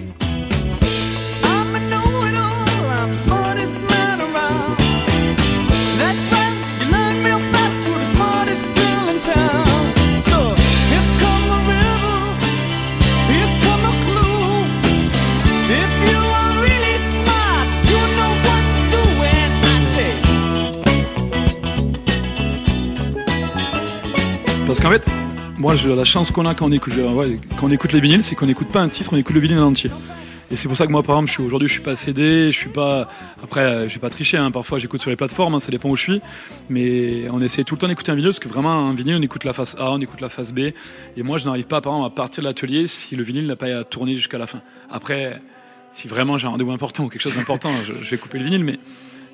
Qu'en 24.86 24.92
fait, 24.92 25.10
moi, 25.58 25.74
la 25.74 26.04
chance 26.04 26.30
qu'on 26.30 26.46
a 26.46 26.54
quand 26.54 26.68
on 26.68 26.70
écoute, 26.70 26.92
quand 27.58 27.66
on 27.66 27.72
écoute 27.72 27.92
les 27.92 27.98
vinyles, 27.98 28.22
c'est 28.22 28.36
qu'on 28.36 28.46
n'écoute 28.46 28.68
pas 28.68 28.80
un 28.80 28.88
titre, 28.88 29.10
on 29.12 29.16
écoute 29.16 29.34
le 29.34 29.40
vinyle 29.40 29.58
en 29.58 29.66
entier. 29.66 29.90
Et 30.52 30.56
c'est 30.56 30.68
pour 30.68 30.76
ça 30.76 30.86
que 30.86 30.92
moi, 30.92 31.02
par 31.02 31.16
exemple, 31.16 31.32
je 31.32 31.42
aujourd'hui, 31.42 31.66
je 31.66 31.72
suis 31.72 31.82
pas 31.82 31.96
CD, 31.96 32.52
je 32.52 32.56
suis 32.56 32.68
pas. 32.68 33.08
Après, 33.42 33.62
euh, 33.62 33.88
je 33.88 33.94
vais 33.94 34.00
pas 34.00 34.10
tricher. 34.10 34.36
Hein, 34.36 34.52
parfois, 34.52 34.78
j'écoute 34.78 35.00
sur 35.00 35.10
les 35.10 35.16
plateformes, 35.16 35.56
hein, 35.56 35.58
ça 35.58 35.72
dépend 35.72 35.88
où 35.88 35.96
je 35.96 36.02
suis. 36.02 36.20
Mais 36.70 37.28
on 37.32 37.42
essaie 37.42 37.64
tout 37.64 37.74
le 37.74 37.80
temps 37.80 37.88
d'écouter 37.88 38.12
un 38.12 38.14
vinyle 38.14 38.28
parce 38.28 38.38
que 38.38 38.48
vraiment, 38.48 38.88
un 38.88 38.94
vinyle, 38.94 39.16
on 39.16 39.22
écoute 39.22 39.42
la 39.42 39.52
face 39.52 39.74
A, 39.76 39.90
on 39.90 39.98
écoute 39.98 40.20
la 40.20 40.28
face 40.28 40.52
B. 40.52 40.60
Et 41.16 41.22
moi, 41.24 41.38
je 41.38 41.46
n'arrive 41.46 41.66
pas, 41.66 41.80
par 41.80 41.94
exemple, 41.94 42.12
à 42.12 42.14
partir 42.14 42.44
de 42.44 42.46
l'atelier 42.46 42.86
si 42.86 43.16
le 43.16 43.24
vinyle 43.24 43.48
n'a 43.48 43.56
pas 43.56 43.66
à 43.66 43.82
tourner 43.82 44.14
jusqu'à 44.14 44.38
la 44.38 44.46
fin. 44.46 44.60
Après, 44.88 45.40
si 45.90 46.06
vraiment 46.06 46.38
j'ai 46.38 46.46
un 46.46 46.50
rendez-vous 46.50 46.70
important 46.70 47.06
ou 47.06 47.08
quelque 47.08 47.22
chose 47.22 47.34
d'important, 47.34 47.72
je, 47.84 47.92
vais 47.92 48.18
couper 48.18 48.38
le 48.38 48.44
vinyle. 48.44 48.62
Mais 48.62 48.78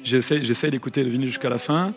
j'essaie, 0.02 0.42
j'essaie 0.42 0.70
d'écouter 0.70 1.04
le 1.04 1.10
vinyle 1.10 1.28
jusqu'à 1.28 1.50
la 1.50 1.58
fin. 1.58 1.92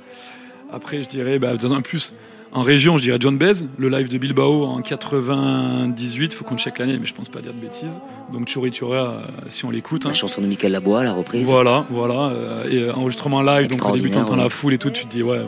Après, 0.74 1.04
je 1.04 1.08
dirais, 1.08 1.40
bah, 1.40 1.56
dans 1.56 1.72
un 1.72 1.82
plus. 1.82 2.12
En 2.56 2.62
région, 2.62 2.98
je 2.98 3.04
dirais 3.04 3.18
John 3.20 3.38
Bez, 3.38 3.66
le 3.78 3.90
live 3.90 4.08
de 4.08 4.18
Bilbao 4.18 4.64
en 4.64 4.82
98, 4.82 6.34
faut 6.34 6.46
qu'on 6.46 6.56
check 6.56 6.80
l'année, 6.80 6.98
mais 6.98 7.06
je 7.06 7.14
pense 7.14 7.28
pas 7.28 7.42
dire 7.42 7.54
de 7.54 7.60
bêtises. 7.60 8.00
Donc 8.32 8.48
Churi 8.48 8.72
Chura, 8.72 8.96
euh, 8.96 9.22
si 9.50 9.66
on 9.66 9.72
l'écoute. 9.72 10.06
Hein. 10.06 10.10
La 10.10 10.16
chanson 10.16 10.40
de 10.40 10.48
Michael 10.48 10.72
Labois, 10.72 11.04
la 11.04 11.12
reprise. 11.12 11.46
Voilà, 11.46 11.86
voilà. 11.90 12.30
Euh, 12.30 12.70
et 12.72 12.84
euh, 12.84 12.94
enregistrement 12.94 13.42
live, 13.42 13.68
donc 13.68 13.86
au 13.86 13.92
début, 13.92 14.10
t'entends 14.10 14.38
la 14.38 14.48
foule 14.48 14.74
et 14.74 14.78
tout, 14.78 14.90
tu 14.90 15.04
te 15.04 15.12
dis, 15.12 15.22
ouais, 15.22 15.42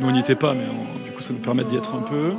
nous 0.00 0.08
on 0.08 0.10
n'y 0.10 0.18
était 0.18 0.34
pas, 0.34 0.52
mais 0.52 0.64
du 1.04 1.12
coup, 1.12 1.22
ça 1.22 1.32
nous 1.32 1.38
permet 1.38 1.62
d'y 1.62 1.76
être 1.76 1.94
un 1.94 2.02
peu. 2.02 2.32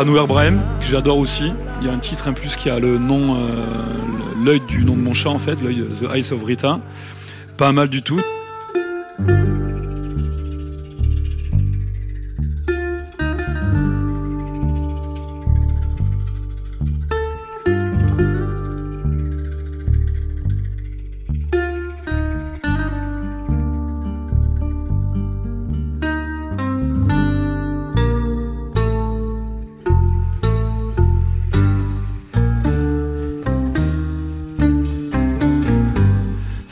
Anouer 0.00 0.26
Brahim, 0.26 0.62
que 0.80 0.86
j'adore 0.86 1.18
aussi. 1.18 1.52
Il 1.82 1.86
y 1.86 1.90
a 1.90 1.92
un 1.92 1.98
titre 1.98 2.26
en 2.26 2.32
plus 2.32 2.56
qui 2.56 2.70
a 2.70 2.78
le 2.78 2.96
nom, 2.96 3.36
euh, 3.36 3.66
l'œil 4.42 4.60
du 4.66 4.82
nom 4.82 4.96
de 4.96 5.02
mon 5.02 5.12
chat 5.12 5.28
en 5.28 5.38
fait, 5.38 5.60
l'œil 5.60 5.84
The 6.00 6.14
Eyes 6.14 6.32
of 6.32 6.42
Rita. 6.42 6.80
Pas 7.58 7.70
mal 7.72 7.90
du 7.90 8.00
tout. 8.00 8.18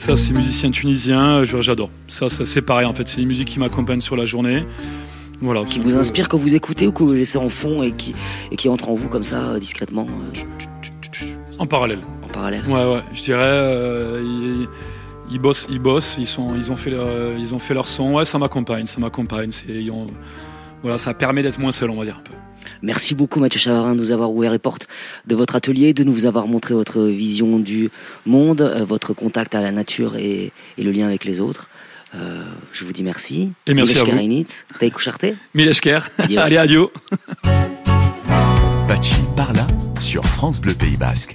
Ça, 0.08 0.16
c'est 0.16 0.32
musicien 0.32 0.70
tunisien, 0.70 1.44
j'adore. 1.44 1.90
Ça, 2.08 2.30
ça 2.30 2.46
c'est 2.46 2.62
pareil 2.62 2.86
en 2.86 2.94
fait. 2.94 3.06
C'est 3.06 3.18
des 3.18 3.26
musiques 3.26 3.48
qui 3.48 3.58
m'accompagnent 3.58 4.00
sur 4.00 4.16
la 4.16 4.24
journée. 4.24 4.64
Voilà, 5.42 5.66
qui 5.66 5.80
vous 5.80 5.98
inspire 5.98 6.30
quand 6.30 6.38
vous 6.38 6.56
écoutez 6.56 6.86
ou 6.86 6.92
que 6.92 7.02
vous 7.02 7.12
laissez 7.12 7.36
en 7.36 7.50
fond 7.50 7.82
et 7.82 7.92
qui, 7.92 8.14
et 8.50 8.56
qui 8.56 8.70
entre 8.70 8.88
en 8.88 8.94
vous 8.94 9.10
comme 9.10 9.22
ça 9.22 9.36
euh, 9.36 9.58
discrètement 9.58 10.06
euh 10.08 11.26
En 11.58 11.66
parallèle. 11.66 12.00
En 12.24 12.28
parallèle. 12.28 12.62
Ouais, 12.66 12.90
ouais. 12.90 13.02
Je 13.12 13.20
dirais, 13.22 13.42
euh, 13.42 14.64
ils, 15.30 15.38
bossent, 15.38 15.66
ils 15.68 15.78
bossent, 15.78 16.16
ils 16.18 16.26
sont, 16.26 16.56
ils 16.56 16.72
ont 16.72 16.76
fait 16.76 16.88
leur, 16.88 17.36
ils 17.36 17.54
ont 17.54 17.58
fait 17.58 17.74
leur 17.74 17.86
son. 17.86 18.14
Ouais, 18.14 18.24
ça 18.24 18.38
m'accompagne, 18.38 18.86
ça 18.86 19.00
m'accompagne. 19.00 19.50
Voilà, 20.80 20.96
ça 20.96 21.12
permet 21.12 21.42
d'être 21.42 21.58
moins 21.58 21.72
seul, 21.72 21.90
on 21.90 21.98
va 21.98 22.06
dire 22.06 22.16
un 22.18 22.22
peu. 22.22 22.34
Merci 22.82 23.14
beaucoup 23.14 23.40
Mathieu 23.40 23.58
Chavarin 23.58 23.94
de 23.94 23.98
nous 23.98 24.12
avoir 24.12 24.30
ouvert 24.30 24.52
les 24.52 24.58
portes 24.58 24.86
de 25.26 25.34
votre 25.34 25.56
atelier, 25.56 25.92
de 25.92 26.04
nous 26.04 26.26
avoir 26.26 26.46
montré 26.46 26.74
votre 26.74 27.02
vision 27.02 27.58
du 27.58 27.90
monde, 28.26 28.60
euh, 28.60 28.84
votre 28.84 29.12
contact 29.12 29.54
à 29.54 29.60
la 29.60 29.72
nature 29.72 30.16
et, 30.16 30.52
le 30.78 30.90
lien 30.90 31.06
avec 31.06 31.24
les 31.24 31.40
autres. 31.40 31.68
Euh, 32.14 32.44
je 32.72 32.84
vous 32.84 32.92
dis 32.92 33.02
merci. 33.02 33.50
Et 33.66 33.74
merci 33.74 33.98
à 33.98 34.04
vous. 34.04 34.10
Allez, 36.36 36.56
adieu. 36.56 36.88
Pachi 38.86 39.16
par 39.36 39.52
là 39.52 39.66
sur 39.98 40.24
France 40.24 40.60
Bleu 40.60 40.74
Pays 40.74 40.96
Basque. 40.96 41.34